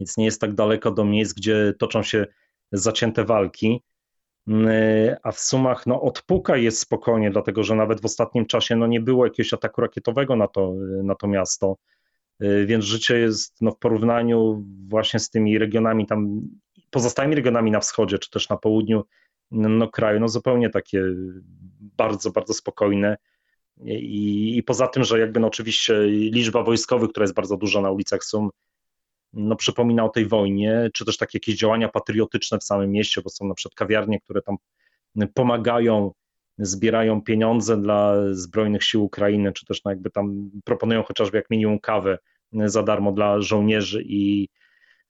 więc 0.00 0.16
nie 0.16 0.24
jest 0.24 0.40
tak 0.40 0.54
daleko 0.54 0.90
do 0.90 1.04
miejsc, 1.04 1.32
gdzie 1.32 1.74
toczą 1.78 2.02
się 2.02 2.26
zacięte 2.72 3.24
walki. 3.24 3.82
Mm, 4.48 4.68
e, 4.68 5.16
a 5.22 5.32
w 5.32 5.40
sumach 5.40 5.86
no, 5.86 6.02
odpuka 6.02 6.56
jest 6.56 6.78
spokojnie, 6.78 7.30
dlatego 7.30 7.64
że 7.64 7.74
nawet 7.74 8.00
w 8.00 8.04
ostatnim 8.04 8.46
czasie 8.46 8.76
no, 8.76 8.86
nie 8.86 9.00
było 9.00 9.24
jakiegoś 9.24 9.54
ataku 9.54 9.80
rakietowego 9.80 10.36
na 10.36 10.48
to, 10.48 10.74
na 11.02 11.14
to 11.14 11.28
miasto. 11.28 11.76
Y, 12.42 12.66
więc 12.66 12.84
życie 12.84 13.18
jest 13.18 13.56
no, 13.60 13.70
w 13.70 13.78
porównaniu 13.78 14.64
właśnie 14.88 15.20
z 15.20 15.30
tymi 15.30 15.58
regionami 15.58 16.06
tam, 16.06 16.40
pozostałymi 16.90 17.36
regionami 17.36 17.70
na 17.70 17.80
wschodzie, 17.80 18.18
czy 18.18 18.30
też 18.30 18.48
na 18.48 18.56
południu 18.56 19.04
no, 19.50 19.88
kraju, 19.88 20.20
no 20.20 20.28
zupełnie 20.28 20.70
takie 20.70 21.02
bardzo, 21.80 22.30
bardzo 22.30 22.54
spokojne. 22.54 23.16
I, 23.84 24.56
I, 24.56 24.62
poza 24.62 24.88
tym, 24.88 25.04
że 25.04 25.18
jakby 25.18 25.40
no 25.40 25.46
oczywiście 25.46 26.02
liczba 26.06 26.62
wojskowych, 26.62 27.10
która 27.10 27.24
jest 27.24 27.34
bardzo 27.34 27.56
duża 27.56 27.80
na 27.80 27.90
ulicach 27.90 28.24
Sum, 28.24 28.50
no 29.32 29.56
przypomina 29.56 30.04
o 30.04 30.08
tej 30.08 30.26
wojnie, 30.26 30.90
czy 30.94 31.04
też 31.04 31.16
takie 31.16 31.36
jakieś 31.36 31.56
działania 31.56 31.88
patriotyczne 31.88 32.58
w 32.58 32.64
samym 32.64 32.90
mieście, 32.90 33.22
bo 33.22 33.30
są 33.30 33.48
na 33.48 33.54
przykład 33.54 33.74
kawiarnie, 33.74 34.20
które 34.20 34.42
tam 34.42 34.56
pomagają 35.34 36.12
zbierają 36.58 37.22
pieniądze 37.22 37.76
dla 37.76 38.14
Zbrojnych 38.30 38.84
Sił 38.84 39.04
Ukrainy, 39.04 39.52
czy 39.52 39.66
też 39.66 39.84
no 39.84 39.90
jakby 39.90 40.10
tam 40.10 40.50
proponują 40.64 41.02
chociażby 41.02 41.36
jak 41.36 41.50
minimum 41.50 41.78
kawę 41.78 42.18
za 42.52 42.82
darmo 42.82 43.12
dla 43.12 43.40
żołnierzy 43.40 44.02
i 44.06 44.48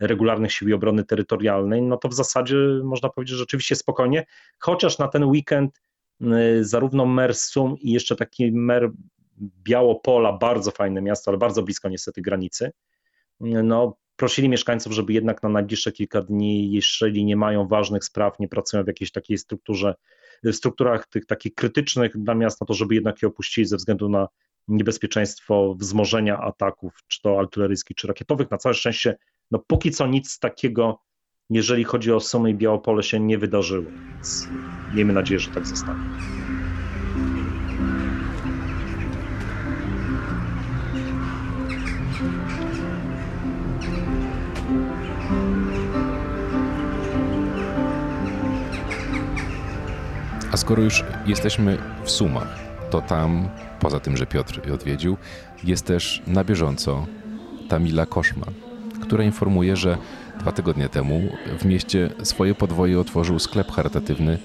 regularnych 0.01 0.53
sił 0.53 0.75
obrony 0.75 1.05
terytorialnej, 1.05 1.83
no 1.83 1.97
to 1.97 2.09
w 2.09 2.15
zasadzie 2.15 2.57
można 2.85 3.09
powiedzieć, 3.09 3.33
że 3.33 3.39
rzeczywiście 3.39 3.77
spokojnie, 3.77 4.27
chociaż 4.59 4.99
na 4.99 5.09
ten 5.09 5.25
weekend 5.25 5.81
y, 6.21 6.65
zarówno 6.65 7.07
mer 7.07 7.35
Sum 7.35 7.77
i 7.79 7.93
jeszcze 7.93 8.17
taki 8.17 8.53
mer 8.53 8.91
Białopola, 9.65 10.33
bardzo 10.33 10.71
fajne 10.71 11.03
miasto, 11.03 11.31
ale 11.31 11.39
bardzo 11.39 11.63
blisko 11.63 11.89
niestety 11.89 12.23
granicy, 12.23 12.65
y, 12.67 13.63
no 13.63 13.97
prosili 14.23 14.49
mieszkańców, 14.49 14.93
żeby 14.93 15.13
jednak 15.13 15.43
na 15.43 15.49
najbliższe 15.49 15.93
kilka 15.93 16.23
dni, 16.23 16.73
jeżeli 16.73 17.25
nie 17.25 17.37
mają 17.37 17.69
ważnych 17.69 18.05
spraw, 18.05 18.39
nie 18.39 18.49
pracują 18.49 18.85
w 18.85 18.87
jakiejś 18.87 19.13
takiej 19.13 19.39
strukturze 19.39 19.95
w 20.45 20.53
strukturach 20.53 21.07
tych 21.07 21.27
takich 21.27 21.55
krytycznych 21.55 22.13
dla 22.19 22.35
miasta, 22.35 22.67
to 22.67 22.75
żeby 22.75 22.95
jednak 22.95 23.23
je 23.23 23.29
opuścili 23.29 23.67
ze 23.67 23.77
względu 23.77 24.09
na 24.09 24.29
niebezpieczeństwo 24.69 25.75
wzmożenia 25.79 26.39
ataków, 26.39 26.93
czy 27.09 27.23
to 27.23 27.39
artyleryjskich, 27.39 27.97
czy 27.97 28.07
rakietowych. 28.07 28.51
Na 28.51 28.59
całe 28.59 28.75
szczęście, 28.75 29.19
no 29.51 29.59
póki 29.67 29.91
co 29.91 30.07
nic 30.07 30.39
takiego, 30.39 30.99
jeżeli 31.51 31.85
chodzi 31.85 32.13
o 32.13 32.21
Sumy 32.21 32.51
i 32.51 32.55
Białopole, 32.55 33.03
się 33.03 33.21
nie 33.21 33.39
wydarzyło. 33.39 33.91
Więc 34.15 34.49
miejmy 34.95 35.13
nadzieję, 35.13 35.41
że 35.41 35.51
tak 35.51 35.67
zostanie. 35.67 36.42
A 50.53 50.57
skoro 50.57 50.83
już 50.83 51.05
jesteśmy 51.27 51.79
w 52.05 52.11
Sumach, 52.11 52.59
to 52.91 53.01
tam, 53.01 53.49
poza 53.81 54.01
tym, 54.01 54.17
że 54.17 54.27
Piotr 54.27 54.73
odwiedził, 54.73 55.17
jest 55.65 55.87
też 55.87 56.23
na 56.27 56.45
bieżąco 56.45 57.07
Tamila 57.69 58.07
Koszman, 58.07 58.55
która 59.03 59.25
informuje, 59.25 59.77
że 59.77 59.99
dwa 60.41 60.53
tygodnie 60.53 60.88
temu 60.88 61.23
w 61.59 61.65
mieście 61.65 62.11
swoje 62.23 62.55
podwoje 62.55 63.01
otworzył 63.01 63.38
sklep 63.38 63.73
charytatywny 63.73 64.38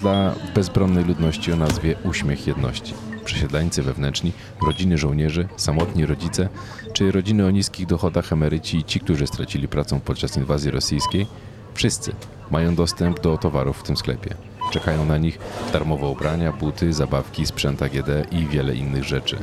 dla 0.00 0.34
bezbronnej 0.54 1.04
ludności 1.04 1.52
o 1.52 1.56
nazwie 1.56 1.96
Uśmiech 2.04 2.46
Jedności. 2.46 2.94
Przesiedleńcy 3.24 3.82
wewnętrzni, 3.82 4.32
rodziny 4.66 4.98
żołnierzy, 4.98 5.48
samotni 5.56 6.06
rodzice, 6.06 6.48
czy 6.92 7.12
rodziny 7.12 7.46
o 7.46 7.50
niskich 7.50 7.86
dochodach, 7.86 8.32
emeryci 8.32 8.76
i 8.76 8.84
ci, 8.84 9.00
którzy 9.00 9.26
stracili 9.26 9.68
pracę 9.68 10.00
podczas 10.04 10.36
inwazji 10.36 10.70
rosyjskiej, 10.70 11.26
wszyscy 11.74 12.12
mają 12.50 12.74
dostęp 12.74 13.20
do 13.20 13.38
towarów 13.38 13.78
w 13.78 13.82
tym 13.82 13.96
sklepie. 13.96 14.34
Czekają 14.70 15.04
na 15.04 15.18
nich 15.18 15.38
darmowe 15.72 16.06
ubrania, 16.06 16.52
buty, 16.52 16.92
zabawki, 16.92 17.46
sprzęt 17.46 17.82
AGD 17.82 18.32
i 18.32 18.46
wiele 18.46 18.74
innych 18.74 19.04
rzeczy. 19.04 19.36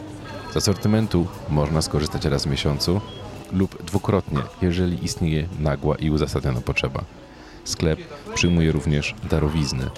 Z 0.53 0.57
asortymentu 0.57 1.27
można 1.49 1.81
skorzystać 1.81 2.25
raz 2.25 2.45
w 2.45 2.49
miesiącu 2.49 3.01
lub 3.53 3.83
dwukrotnie, 3.83 4.39
jeżeli 4.61 5.05
istnieje 5.05 5.47
nagła 5.59 5.95
i 5.95 6.09
uzasadniona 6.09 6.61
potrzeba. 6.61 7.03
Sklep 7.63 7.99
przyjmuje 8.35 8.71
również 8.71 9.15
darowizny. 9.29 9.89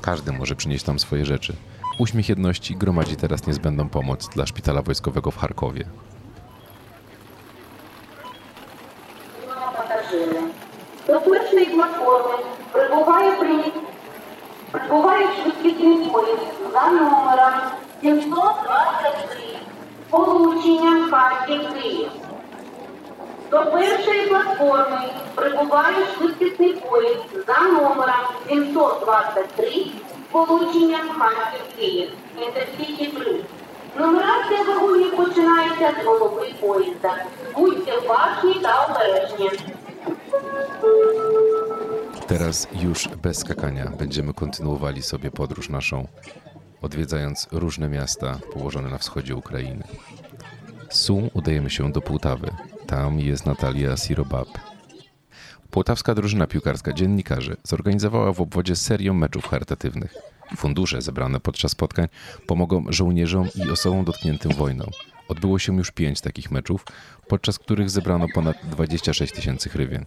Każdy 0.00 0.32
może 0.32 0.56
przynieść 0.56 0.84
tam 0.84 0.98
swoje 0.98 1.26
rzeczy. 1.26 1.56
Uśmiech 1.98 2.28
Jedności 2.28 2.76
gromadzi 2.76 3.16
teraz 3.16 3.46
niezbędną 3.46 3.88
pomoc 3.88 4.28
dla 4.28 4.46
szpitala 4.46 4.82
wojskowego 4.82 5.30
w 5.30 5.36
Charkowie. 5.36 5.84
Прибуває 14.88 15.28
швидкісний 15.42 16.10
поїзд 16.12 16.72
за 16.72 16.86
номером 16.86 17.52
723 18.02 19.58
полученням 20.10 21.10
Харків 21.10 21.60
Київ. 21.74 22.10
До 23.50 23.64
першої 23.64 24.26
платформи 24.26 25.00
прибуває 25.34 26.06
швидкісний 26.16 26.72
поїзд 26.72 27.46
за 27.46 27.58
номером 27.60 28.24
723 28.48 29.86
полученням 30.32 31.08
Харків 31.18 31.76
Київ. 31.78 32.10
Інтерсіті 32.40 33.04
Плюс. 33.04 33.40
Нумерація 33.98 34.62
вагонів 34.62 35.16
починається 35.16 35.92
з 36.02 36.06
голови 36.06 36.54
поїзда. 36.60 37.16
Будьте 37.54 37.96
уважні 37.96 38.54
та 38.62 38.86
обережні. 38.86 39.50
Teraz 42.28 42.68
już 42.82 43.08
bez 43.22 43.38
skakania 43.38 43.90
będziemy 43.98 44.34
kontynuowali 44.34 45.02
sobie 45.02 45.30
podróż 45.30 45.68
naszą, 45.68 46.08
odwiedzając 46.82 47.48
różne 47.52 47.88
miasta 47.88 48.38
położone 48.52 48.90
na 48.90 48.98
wschodzie 48.98 49.36
Ukrainy. 49.36 49.84
Z 50.90 51.00
Sum 51.00 51.30
udajemy 51.34 51.70
się 51.70 51.92
do 51.92 52.00
Półtawy. 52.00 52.50
Tam 52.86 53.20
jest 53.20 53.46
Natalia 53.46 53.96
Sirobab. 53.96 54.48
Półtawska 55.70 56.14
drużyna 56.14 56.46
piłkarska 56.46 56.92
dziennikarzy 56.92 57.56
zorganizowała 57.64 58.32
w 58.32 58.40
obwodzie 58.40 58.76
serię 58.76 59.12
meczów 59.12 59.48
charytatywnych. 59.48 60.14
Fundusze 60.56 61.02
zebrane 61.02 61.40
podczas 61.40 61.72
spotkań 61.72 62.08
pomogą 62.46 62.84
żołnierzom 62.88 63.48
i 63.54 63.70
osobom 63.70 64.04
dotkniętym 64.04 64.52
wojną. 64.52 64.90
Odbyło 65.28 65.58
się 65.58 65.76
już 65.76 65.90
pięć 65.90 66.20
takich 66.20 66.50
meczów, 66.50 66.84
podczas 67.28 67.58
których 67.58 67.90
zebrano 67.90 68.26
ponad 68.34 68.56
26 68.64 69.32
tysięcy 69.32 69.68
hrywien. 69.68 70.04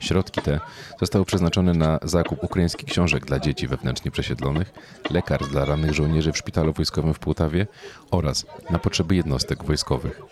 Środki 0.00 0.42
te 0.42 0.60
zostały 1.00 1.24
przeznaczone 1.24 1.74
na 1.74 1.98
zakup 2.02 2.44
ukraińskich 2.44 2.88
książek 2.88 3.26
dla 3.26 3.38
dzieci 3.40 3.68
wewnętrznie 3.68 4.10
przesiedlonych, 4.10 4.72
lekarstw 5.10 5.52
dla 5.52 5.64
rannych 5.64 5.92
żołnierzy 5.92 6.32
w 6.32 6.38
szpitalu 6.38 6.72
wojskowym 6.72 7.14
w 7.14 7.18
Półtawie 7.18 7.66
oraz 8.10 8.46
na 8.70 8.78
potrzeby 8.78 9.16
jednostek 9.16 9.64
wojskowych. 9.64 10.22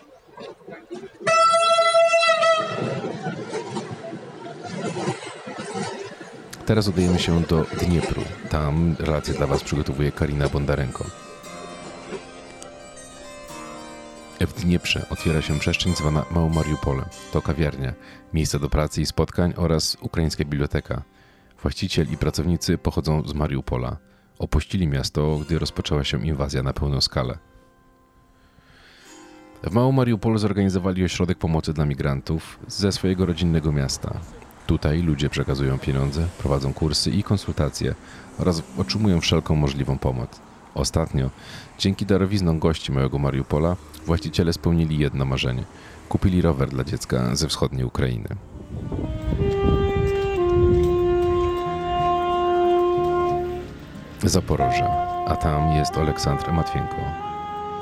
Teraz 6.66 6.88
udajemy 6.88 7.18
się 7.18 7.40
do 7.42 7.64
Dniepru. 7.80 8.22
Tam 8.50 8.96
relacje 8.98 9.34
dla 9.34 9.46
Was 9.46 9.64
przygotowuje 9.64 10.12
Karina 10.12 10.48
Bondarenko. 10.48 11.27
W 14.46 14.60
Dnieprze 14.62 15.06
otwiera 15.10 15.42
się 15.42 15.58
przestrzeń 15.58 15.96
zwana 15.96 16.24
Mało 16.30 16.48
Mariupole. 16.48 17.04
To 17.32 17.42
kawiarnia, 17.42 17.92
miejsce 18.34 18.58
do 18.58 18.68
pracy 18.68 19.00
i 19.00 19.06
spotkań 19.06 19.54
oraz 19.56 19.96
ukraińska 20.00 20.44
biblioteka. 20.44 21.02
Właściciel 21.62 22.12
i 22.12 22.16
pracownicy 22.16 22.78
pochodzą 22.78 23.28
z 23.28 23.34
Mariupola. 23.34 23.96
Opuścili 24.38 24.88
miasto, 24.88 25.38
gdy 25.38 25.58
rozpoczęła 25.58 26.04
się 26.04 26.26
inwazja 26.26 26.62
na 26.62 26.72
pełną 26.72 27.00
skalę. 27.00 27.38
W 29.62 29.72
Mało 29.72 29.92
Mariupolu 29.92 30.38
zorganizowali 30.38 31.04
ośrodek 31.04 31.38
pomocy 31.38 31.72
dla 31.72 31.84
migrantów 31.84 32.58
ze 32.66 32.92
swojego 32.92 33.26
rodzinnego 33.26 33.72
miasta. 33.72 34.20
Tutaj 34.66 35.02
ludzie 35.02 35.30
przekazują 35.30 35.78
pieniądze, 35.78 36.28
prowadzą 36.38 36.72
kursy 36.72 37.10
i 37.10 37.22
konsultacje 37.22 37.94
oraz 38.38 38.62
otrzymują 38.78 39.20
wszelką 39.20 39.54
możliwą 39.54 39.98
pomoc. 39.98 40.47
Ostatnio, 40.78 41.30
dzięki 41.78 42.06
darowiznom 42.06 42.58
gości 42.58 42.92
mojego 42.92 43.18
Mariupola, 43.18 43.76
właściciele 44.06 44.52
spełnili 44.52 44.98
jedno 44.98 45.24
marzenie. 45.24 45.64
Kupili 46.08 46.42
rower 46.42 46.68
dla 46.68 46.84
dziecka 46.84 47.36
ze 47.36 47.48
wschodniej 47.48 47.84
Ukrainy. 47.84 48.28
Zaporoże, 54.24 54.84
a 55.26 55.36
tam 55.36 55.70
jest 55.70 55.96
Aleksandr 55.96 56.52
Matwienko. 56.52 56.96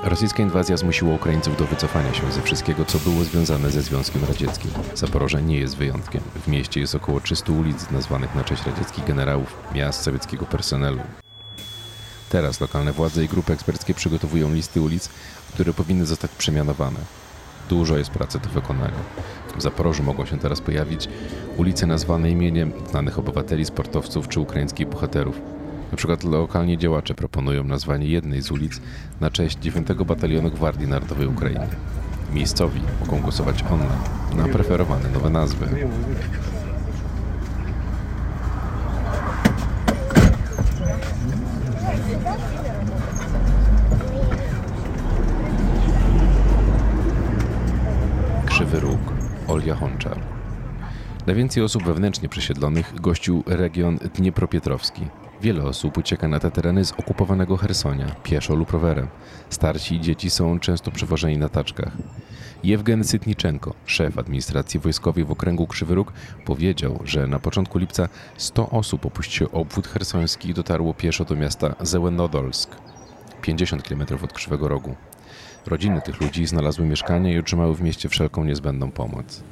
Rosyjska 0.04 0.42
inwazja 0.42 0.76
zmusiła 0.76 1.14
Ukraińców 1.14 1.56
do 1.56 1.64
wycofania 1.64 2.14
się 2.14 2.32
ze 2.32 2.42
wszystkiego, 2.42 2.84
co 2.84 2.98
było 2.98 3.24
związane 3.24 3.70
ze 3.70 3.82
Związkiem 3.82 4.24
Radzieckim. 4.24 4.70
Zaporoże 4.94 5.42
nie 5.42 5.58
jest 5.58 5.76
wyjątkiem. 5.76 6.22
W 6.34 6.48
mieście 6.48 6.80
jest 6.80 6.94
około 6.94 7.20
300 7.20 7.52
ulic 7.52 7.90
nazwanych 7.90 8.34
na 8.34 8.44
cześć 8.44 8.66
radzieckich 8.66 9.04
generałów, 9.04 9.56
miast 9.74 10.02
sowieckiego 10.02 10.46
personelu. 10.46 11.00
Teraz 12.30 12.60
lokalne 12.60 12.92
władze 12.92 13.24
i 13.24 13.28
grupy 13.28 13.52
eksperckie 13.52 13.94
przygotowują 13.94 14.52
listy 14.52 14.80
ulic, 14.80 15.08
które 15.54 15.72
powinny 15.72 16.06
zostać 16.06 16.30
przemianowane. 16.30 16.98
Dużo 17.68 17.98
jest 17.98 18.10
pracy 18.10 18.38
do 18.38 18.48
wykonania. 18.48 19.00
W 19.56 19.62
Zaporożu 19.62 20.02
mogą 20.02 20.26
się 20.26 20.38
teraz 20.38 20.60
pojawić 20.60 21.08
ulice 21.56 21.86
nazwane 21.86 22.30
imieniem 22.30 22.72
znanych 22.90 23.18
obywateli, 23.18 23.64
sportowców 23.64 24.28
czy 24.28 24.40
ukraińskich 24.40 24.88
bohaterów. 24.88 25.40
Na 25.90 25.96
przykład 25.96 26.24
lokalni 26.24 26.78
działacze 26.78 27.14
proponują 27.14 27.64
nazwanie 27.64 28.06
jednej 28.06 28.42
z 28.42 28.50
ulic 28.50 28.80
na 29.20 29.30
cześć 29.30 29.58
9 29.58 29.88
Batalionu 30.06 30.50
Gwardii 30.50 30.88
Narodowej 30.88 31.26
Ukrainy. 31.26 31.68
Miejscowi 32.32 32.80
mogą 33.00 33.20
głosować 33.20 33.64
online 33.70 34.00
na 34.36 34.44
preferowane 34.44 35.08
nowe 35.08 35.30
nazwy. 35.30 35.66
Krzywy 48.46 48.80
Olia 49.48 49.74
Honczar. 49.74 50.20
Najwięcej 51.26 51.62
osób 51.62 51.84
wewnętrznie 51.84 52.28
przesiedlonych 52.28 53.00
gościł 53.00 53.42
region 53.46 53.98
Dniepropietrowski. 54.14 55.06
Wiele 55.40 55.64
osób 55.64 55.98
ucieka 55.98 56.28
na 56.28 56.40
te 56.40 56.50
tereny 56.50 56.84
z 56.84 56.92
okupowanego 56.92 57.56
Hersonia, 57.56 58.06
pieszo 58.22 58.54
lub 58.54 58.70
rowerem. 58.70 59.08
Starsi 59.50 59.94
i 59.94 60.00
dzieci 60.00 60.30
są 60.30 60.60
często 60.60 60.90
przewożeni 60.90 61.38
na 61.38 61.48
taczkach. 61.48 61.92
Jewgen 62.64 63.04
Sytniczenko, 63.04 63.74
szef 63.86 64.18
administracji 64.18 64.80
wojskowej 64.80 65.24
w 65.24 65.30
okręgu 65.30 65.66
Krzywy 65.66 65.94
Róg, 65.94 66.12
powiedział, 66.44 67.00
że 67.04 67.26
na 67.26 67.38
początku 67.38 67.78
lipca 67.78 68.08
100 68.36 68.70
osób 68.70 69.06
opuściło 69.06 69.50
obwód 69.50 69.88
hersoński 69.88 70.50
i 70.50 70.54
dotarło 70.54 70.94
pieszo 70.94 71.24
do 71.24 71.36
miasta 71.36 71.74
Zełenodolsk, 71.80 72.76
50 73.42 73.82
km 73.82 74.02
od 74.24 74.32
Krzywego 74.32 74.68
Rogu. 74.68 74.94
Rodziny 75.66 76.02
tych 76.02 76.20
ludzi 76.20 76.46
znalazły 76.46 76.86
mieszkanie 76.86 77.32
i 77.32 77.38
otrzymały 77.38 77.76
w 77.76 77.82
mieście 77.82 78.08
wszelką 78.08 78.44
niezbędną 78.44 78.90
pomoc. 78.90 79.42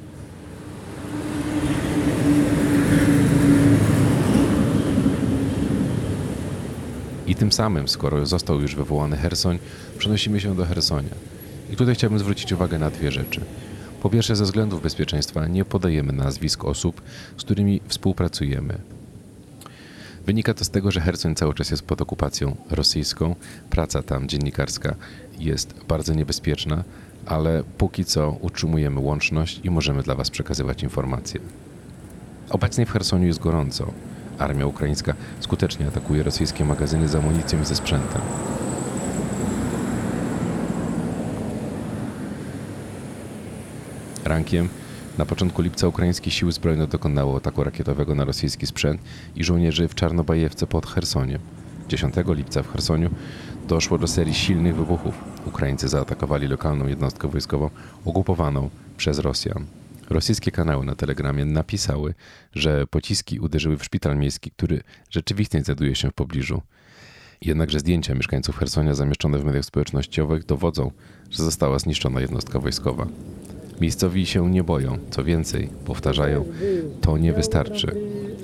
I 7.27 7.35
tym 7.35 7.51
samym, 7.51 7.87
skoro 7.87 8.25
został 8.25 8.61
już 8.61 8.75
wywołany 8.75 9.17
Hersoń, 9.17 9.59
przenosimy 9.97 10.39
się 10.39 10.55
do 10.55 10.65
Hersonia. 10.65 11.09
I 11.71 11.75
tutaj 11.75 11.95
chciałbym 11.95 12.19
zwrócić 12.19 12.51
uwagę 12.51 12.79
na 12.79 12.89
dwie 12.89 13.11
rzeczy. 13.11 13.41
Po 14.01 14.09
pierwsze, 14.09 14.35
ze 14.35 14.43
względów 14.43 14.81
bezpieczeństwa 14.81 15.47
nie 15.47 15.65
podajemy 15.65 16.13
nazwisk 16.13 16.65
osób, 16.65 17.01
z 17.37 17.43
którymi 17.43 17.81
współpracujemy. 17.87 18.77
Wynika 20.25 20.53
to 20.53 20.65
z 20.65 20.69
tego, 20.69 20.91
że 20.91 21.01
Hersoń 21.01 21.35
cały 21.35 21.53
czas 21.53 21.71
jest 21.71 21.83
pod 21.83 22.01
okupacją 22.01 22.55
rosyjską. 22.69 23.35
Praca 23.69 24.03
tam 24.03 24.27
dziennikarska 24.27 24.95
jest 25.39 25.73
bardzo 25.87 26.13
niebezpieczna, 26.13 26.83
ale 27.25 27.63
póki 27.77 28.05
co 28.05 28.37
utrzymujemy 28.41 28.99
łączność 28.99 29.61
i 29.63 29.69
możemy 29.69 30.03
dla 30.03 30.15
Was 30.15 30.29
przekazywać 30.29 30.83
informacje. 30.83 31.39
Obecnie 32.49 32.85
w 32.85 32.91
Hersoniu 32.91 33.27
jest 33.27 33.39
gorąco. 33.39 33.91
Armia 34.37 34.65
ukraińska 34.65 35.13
skutecznie 35.39 35.87
atakuje 35.87 36.23
rosyjskie 36.23 36.65
magazyny 36.65 37.07
z 37.07 37.15
amunicją 37.15 37.61
i 37.61 37.65
ze 37.65 37.75
sprzętem. 37.75 38.21
Rankiem 44.25 44.69
na 45.17 45.25
początku 45.25 45.61
lipca 45.61 45.87
ukraińskie 45.87 46.31
siły 46.31 46.51
zbrojne 46.51 46.87
dokonały 46.87 47.37
ataku 47.37 47.63
rakietowego 47.63 48.15
na 48.15 48.25
rosyjski 48.25 48.67
sprzęt 48.67 49.01
i 49.35 49.43
żołnierzy 49.43 49.87
w 49.87 49.95
Czarnobajewce 49.95 50.67
pod 50.67 50.87
Chersoniem. 50.87 51.39
10 51.87 52.15
lipca 52.27 52.63
w 52.63 52.71
Chersoniu 52.71 53.09
doszło 53.67 53.97
do 53.97 54.07
serii 54.07 54.33
silnych 54.33 54.75
wybuchów. 54.75 55.23
Ukraińcy 55.45 55.87
zaatakowali 55.87 56.47
lokalną 56.47 56.87
jednostkę 56.87 57.27
wojskową 57.27 57.69
okupowaną 58.05 58.69
przez 58.97 59.19
Rosjan. 59.19 59.65
Rosyjskie 60.09 60.51
kanały 60.51 60.85
na 60.85 60.95
Telegramie 60.95 61.45
napisały, 61.45 62.13
że 62.53 62.87
pociski 62.87 63.39
uderzyły 63.39 63.77
w 63.77 63.83
szpital 63.83 64.17
miejski, 64.17 64.51
który 64.51 64.81
rzeczywiście 65.09 65.61
znajduje 65.61 65.95
się 65.95 66.09
w 66.09 66.13
pobliżu. 66.13 66.61
Jednakże 67.41 67.79
zdjęcia 67.79 68.15
mieszkańców 68.15 68.57
Hersonia 68.57 68.95
zamieszczone 68.95 69.39
w 69.39 69.45
mediach 69.45 69.65
społecznościowych 69.65 70.45
dowodzą, 70.45 70.91
że 71.29 71.43
została 71.43 71.79
zniszczona 71.79 72.21
jednostka 72.21 72.59
wojskowa. 72.59 73.07
Miejscowi 73.81 74.25
się 74.25 74.49
nie 74.49 74.63
boją, 74.63 74.97
co 75.11 75.23
więcej, 75.23 75.69
powtarzają, 75.85 76.45
to 77.01 77.17
nie 77.17 77.33
wystarczy. 77.33 77.95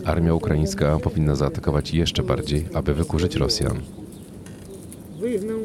Armia 0.05 0.33
ukraińska 0.33 0.99
powinna 0.99 1.35
zaatakować 1.35 1.93
jeszcze 1.93 2.23
bardziej, 2.23 2.67
aby 2.73 2.93
wykurzyć 2.93 3.35
Rosjan. 3.35 3.79
Wygnał 5.19 5.59
i 5.59 5.63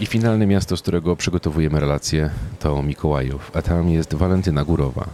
I 0.00 0.06
finalne 0.06 0.46
miasto, 0.46 0.76
z 0.76 0.82
którego 0.82 1.16
przygotowujemy 1.16 1.80
relacje, 1.80 2.30
to 2.60 2.82
Mikołajów, 2.82 3.50
a 3.54 3.62
tam 3.62 3.88
jest 3.88 4.14
Walentyna 4.14 4.64
Górowa. 4.64 5.06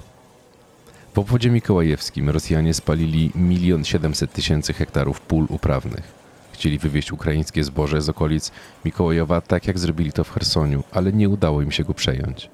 W 1.14 1.18
obwodzie 1.18 1.50
mikołajewskim 1.50 2.30
Rosjanie 2.30 2.74
spalili 2.74 3.32
1 3.34 3.84
700 3.84 4.32
tysięcy 4.32 4.72
hektarów 4.72 5.20
pól 5.20 5.46
uprawnych. 5.48 6.12
Chcieli 6.52 6.78
wywieźć 6.78 7.12
ukraińskie 7.12 7.64
zboże 7.64 8.02
z 8.02 8.08
okolic 8.08 8.52
Mikołajowa, 8.84 9.40
tak 9.40 9.66
jak 9.66 9.78
zrobili 9.78 10.12
to 10.12 10.24
w 10.24 10.30
Chersoniu, 10.30 10.84
ale 10.92 11.12
nie 11.12 11.28
udało 11.28 11.62
im 11.62 11.72
się 11.72 11.84
go 11.84 11.94
przejąć. 11.94 12.50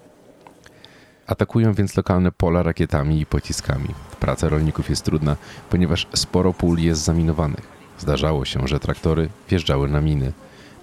Atakują 1.26 1.74
więc 1.74 1.96
lokalne 1.96 2.32
pola 2.32 2.62
rakietami 2.62 3.20
i 3.20 3.26
pociskami. 3.26 3.88
Praca 4.20 4.48
rolników 4.48 4.90
jest 4.90 5.04
trudna, 5.04 5.36
ponieważ 5.70 6.06
sporo 6.14 6.52
pól 6.52 6.78
jest 6.78 7.04
zaminowanych. 7.04 7.66
Zdarzało 7.98 8.44
się, 8.44 8.68
że 8.68 8.80
traktory 8.80 9.28
wjeżdżały 9.48 9.88
na 9.88 10.00
miny. 10.00 10.32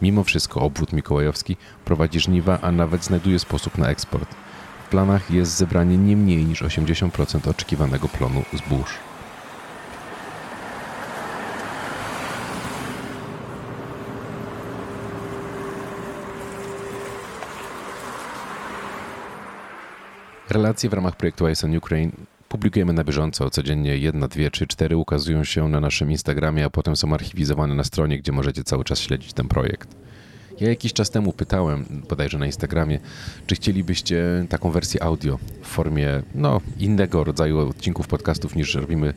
Mimo 0.01 0.23
wszystko 0.23 0.61
obwód 0.61 0.93
mikołajowski 0.93 1.57
prowadzi 1.85 2.19
żniwa, 2.19 2.59
a 2.61 2.71
nawet 2.71 3.03
znajduje 3.03 3.39
sposób 3.39 3.77
na 3.77 3.89
eksport. 3.89 4.35
W 4.85 4.89
planach 4.89 5.31
jest 5.31 5.57
zebranie 5.57 5.97
nie 5.97 6.17
mniej 6.17 6.45
niż 6.45 6.61
80% 6.63 7.49
oczekiwanego 7.49 8.07
plonu 8.07 8.43
zbóż. 8.53 8.97
Relacje 20.49 20.89
w 20.89 20.93
ramach 20.93 21.15
projektu 21.15 21.49
Ice 21.49 21.67
on 21.67 21.77
Ukraine 21.77 22.11
publikujemy 22.55 22.93
na 22.93 23.03
bieżąco. 23.03 23.49
Codziennie 23.49 23.97
jedna, 23.97 24.27
dwie 24.27 24.51
czy 24.51 24.67
cztery 24.67 24.97
ukazują 24.97 25.43
się 25.43 25.69
na 25.69 25.79
naszym 25.79 26.11
Instagramie, 26.11 26.65
a 26.65 26.69
potem 26.69 26.95
są 26.95 27.13
archiwizowane 27.13 27.75
na 27.75 27.83
stronie, 27.83 28.19
gdzie 28.19 28.31
możecie 28.31 28.63
cały 28.63 28.83
czas 28.83 28.99
śledzić 28.99 29.33
ten 29.33 29.47
projekt. 29.47 29.95
Ja 30.59 30.69
jakiś 30.69 30.93
czas 30.93 31.09
temu 31.09 31.33
pytałem, 31.33 31.85
bodajże 32.09 32.37
na 32.37 32.45
Instagramie, 32.45 32.99
czy 33.47 33.55
chcielibyście 33.55 34.45
taką 34.49 34.71
wersję 34.71 35.03
audio 35.03 35.39
w 35.61 35.67
formie 35.67 36.23
no, 36.35 36.61
innego 36.79 37.23
rodzaju 37.23 37.69
odcinków 37.69 38.07
podcastów 38.07 38.55
niż 38.55 38.75
robimy 38.75 39.13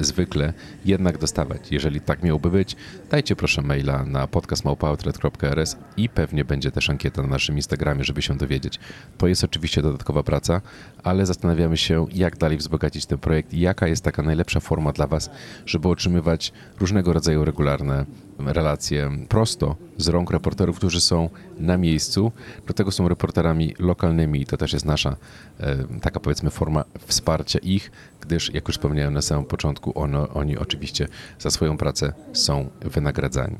zwykle, 0.00 0.52
jednak 0.84 1.18
dostawać. 1.18 1.72
Jeżeli 1.72 2.00
tak 2.00 2.22
miałoby 2.22 2.50
być, 2.50 2.76
dajcie 3.10 3.36
proszę 3.36 3.62
maila 3.62 4.04
na 4.04 4.26
podcastmałpaoutlet.rs 4.26 5.76
i 5.96 6.08
pewnie 6.08 6.44
będzie 6.44 6.70
też 6.70 6.90
ankieta 6.90 7.22
na 7.22 7.28
naszym 7.28 7.56
Instagramie, 7.56 8.04
żeby 8.04 8.22
się 8.22 8.36
dowiedzieć. 8.36 8.78
To 9.18 9.26
jest 9.26 9.44
oczywiście 9.44 9.82
dodatkowa 9.82 10.22
praca, 10.22 10.60
ale 11.02 11.26
zastanawiamy 11.26 11.76
się, 11.76 12.06
jak 12.12 12.36
dalej 12.36 12.58
wzbogacić 12.58 13.06
ten 13.06 13.18
projekt 13.18 13.54
i 13.54 13.60
jaka 13.60 13.88
jest 13.88 14.04
taka 14.04 14.22
najlepsza 14.22 14.60
forma 14.60 14.92
dla 14.92 15.06
Was, 15.06 15.30
żeby 15.66 15.88
otrzymywać 15.88 16.52
różnego 16.80 17.12
rodzaju 17.12 17.44
regularne 17.44 18.04
relacje 18.38 19.10
prosto 19.28 19.76
z 19.96 20.08
rąk 20.08 20.30
reporterów, 20.30 20.76
którzy 20.76 21.00
są 21.00 21.30
na 21.60 21.76
miejscu. 21.76 22.32
Do 22.66 22.74
tego 22.74 22.90
są 22.90 23.08
reporterami 23.08 23.74
lokalnymi 23.78 24.40
i 24.40 24.46
to 24.46 24.56
też 24.56 24.72
jest 24.72 24.84
nasza 24.84 25.16
e, 25.60 25.76
taka 26.00 26.20
powiedzmy 26.20 26.50
forma 26.50 26.84
wsparcia 27.06 27.58
ich, 27.58 27.90
gdyż 28.20 28.54
jak 28.54 28.68
już 28.68 28.76
wspomniałem 28.76 29.14
na 29.14 29.22
samym 29.22 29.44
początku, 29.44 30.02
ono, 30.02 30.28
oni 30.28 30.58
oczywiście 30.58 31.08
za 31.38 31.50
swoją 31.50 31.76
pracę 31.76 32.12
są 32.32 32.70
wynagradzani. 32.80 33.56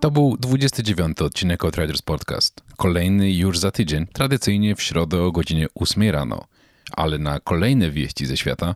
To 0.00 0.10
był 0.10 0.36
29 0.36 1.22
odcinek 1.22 1.64
Outriders 1.64 2.02
Podcast. 2.02 2.62
Kolejny 2.76 3.32
już 3.32 3.58
za 3.58 3.70
tydzień, 3.70 4.06
tradycyjnie 4.06 4.76
w 4.76 4.82
środę 4.82 5.22
o 5.22 5.32
godzinie 5.32 5.66
8 5.74 6.10
rano. 6.10 6.44
Ale 6.92 7.18
na 7.18 7.40
kolejne 7.40 7.90
wieści 7.90 8.26
ze 8.26 8.36
świata 8.36 8.74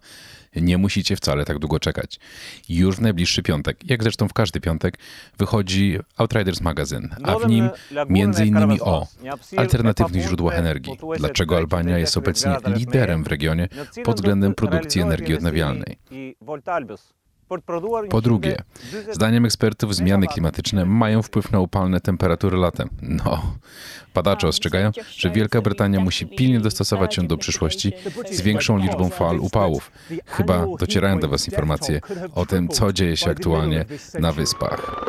nie 0.63 0.79
musicie 0.79 1.17
wcale 1.17 1.45
tak 1.45 1.59
długo 1.59 1.81
czekać. 1.81 2.21
Już 2.69 2.97
w 2.97 3.01
najbliższy 3.01 3.43
piątek, 3.43 3.91
jak 3.91 4.03
zresztą 4.03 4.29
w 4.29 4.33
każdy 4.33 4.61
piątek, 4.61 4.99
wychodzi 5.39 5.99
Outriders 6.17 6.61
Magazyn, 6.61 7.09
a 7.23 7.39
w 7.39 7.49
nim 7.49 7.71
między 8.09 8.47
innymi 8.47 8.81
o 8.81 9.07
alternatywnych 9.57 10.23
źródłach 10.23 10.55
energii, 10.55 10.99
dlaczego 11.19 11.57
Albania 11.57 11.99
jest 11.99 12.17
obecnie 12.17 12.57
liderem 12.67 13.25
w 13.25 13.27
regionie 13.27 13.69
pod 14.05 14.17
względem 14.17 14.55
produkcji 14.55 15.01
energii 15.01 15.35
odnawialnej. 15.35 15.99
Po 18.11 18.21
drugie, 18.21 18.63
zdaniem 19.13 19.45
ekspertów 19.45 19.95
zmiany 19.95 20.27
klimatyczne 20.27 20.85
mają 20.85 21.23
wpływ 21.23 21.53
na 21.53 21.61
upalne 21.61 22.01
temperatury 22.01 22.57
latem. 22.57 22.89
No, 23.03 23.43
badacze 24.15 24.49
ostrzegają, 24.49 24.91
że 25.17 25.31
Wielka 25.31 25.63
Brytania 25.63 26.01
musi 26.01 26.27
pilnie 26.27 26.61
dostosować 26.61 27.15
się 27.15 27.27
do 27.27 27.37
przyszłości 27.37 27.93
z 28.31 28.41
większą 28.41 28.79
liczbą 28.79 29.09
fal 29.09 29.41
upałów. 29.41 29.93
Chyba 30.27 30.67
docierają 30.79 31.21
do 31.21 31.29
Was 31.29 31.47
informacje 31.47 32.01
o 32.35 32.47
tym, 32.47 32.69
co 32.69 32.93
dzieje 32.93 33.17
się 33.17 33.31
aktualnie 33.31 33.85
na 34.21 34.33
wyspach. 34.33 35.09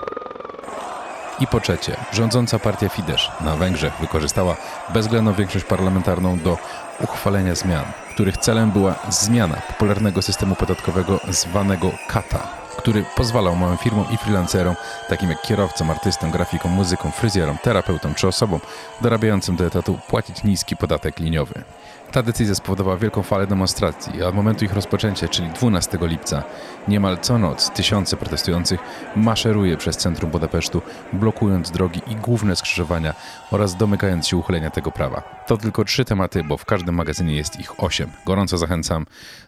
I 1.39 1.47
po 1.47 1.59
trzecie, 1.59 1.95
rządząca 2.11 2.59
partia 2.59 2.89
Fidesz 2.89 3.31
na 3.41 3.55
Węgrzech 3.55 3.93
wykorzystała 4.01 4.57
bezwzględną 4.93 5.33
większość 5.33 5.65
parlamentarną 5.65 6.39
do 6.39 6.57
uchwalenia 7.03 7.55
zmian, 7.55 7.85
których 8.19 8.37
celem 8.37 8.71
była 8.71 8.95
zmiana 9.09 9.61
popularnego 9.67 10.21
systemu 10.21 10.55
podatkowego 10.55 11.19
zwanego 11.29 11.91
kata, 12.07 12.47
który 12.77 13.05
pozwalał 13.15 13.55
małym 13.55 13.77
firmom 13.77 14.05
i 14.11 14.17
freelancerom, 14.17 14.75
takim 15.09 15.29
jak 15.29 15.41
kierowcom, 15.41 15.91
artystom, 15.91 16.31
grafikom, 16.31 16.71
muzykom, 16.71 17.11
fryzjerom, 17.11 17.57
terapeutom 17.63 18.15
czy 18.15 18.27
osobom 18.27 18.59
dorabiającym 19.01 19.55
do 19.55 19.65
etatu 19.65 19.99
płacić 20.07 20.43
niski 20.43 20.77
podatek 20.77 21.19
liniowy. 21.19 21.63
Ta 22.11 22.23
decyzja 22.23 22.55
spowodowała 22.55 22.97
wielką 22.97 23.23
falę 23.23 23.47
demonstracji, 23.47 24.23
a 24.23 24.27
od 24.27 24.35
momentu 24.35 24.65
ich 24.65 24.73
rozpoczęcia, 24.73 25.27
czyli 25.27 25.49
12 25.49 25.97
lipca, 26.01 26.43
niemal 26.87 27.17
co 27.17 27.37
noc 27.37 27.69
tysiące 27.69 28.17
protestujących 28.17 28.79
maszeruje 29.15 29.77
przez 29.77 29.97
centrum 29.97 30.31
Budapesztu, 30.31 30.81
blokując 31.13 31.71
drogi 31.71 32.01
i 32.07 32.15
główne 32.15 32.55
skrzyżowania 32.55 33.13
oraz 33.51 33.75
domykając 33.75 34.27
się 34.27 34.37
uchylenia 34.37 34.69
tego 34.69 34.91
prawa. 34.91 35.43
To 35.47 35.57
tylko 35.57 35.83
trzy 35.83 36.05
tematy, 36.05 36.43
bo 36.43 36.57
w 36.57 36.65
każdym 36.65 36.95
magazynie 36.95 37.35
jest 37.35 37.59
ich 37.59 37.83
osiem. 37.83 38.11
Gorąco 38.25 38.57
zachęcam 38.57 39.05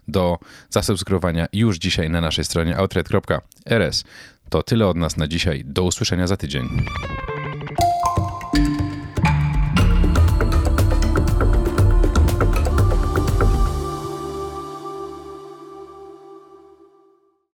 do 0.07 0.39
zasubskrybowania 0.70 1.47
już 1.53 1.78
dzisiaj 1.78 2.09
na 2.09 2.22
naszej 2.22 2.45
stronie 2.45 2.78
outred.rs. 2.78 4.03
To 4.49 4.64
tyle 4.64 4.88
od 4.88 4.97
nas 4.97 5.18
na 5.18 5.28
dzisiaj. 5.28 5.64
Do 5.66 5.84
usłyszenia 5.84 6.28
za 6.28 6.38
tydzień. 6.38 6.70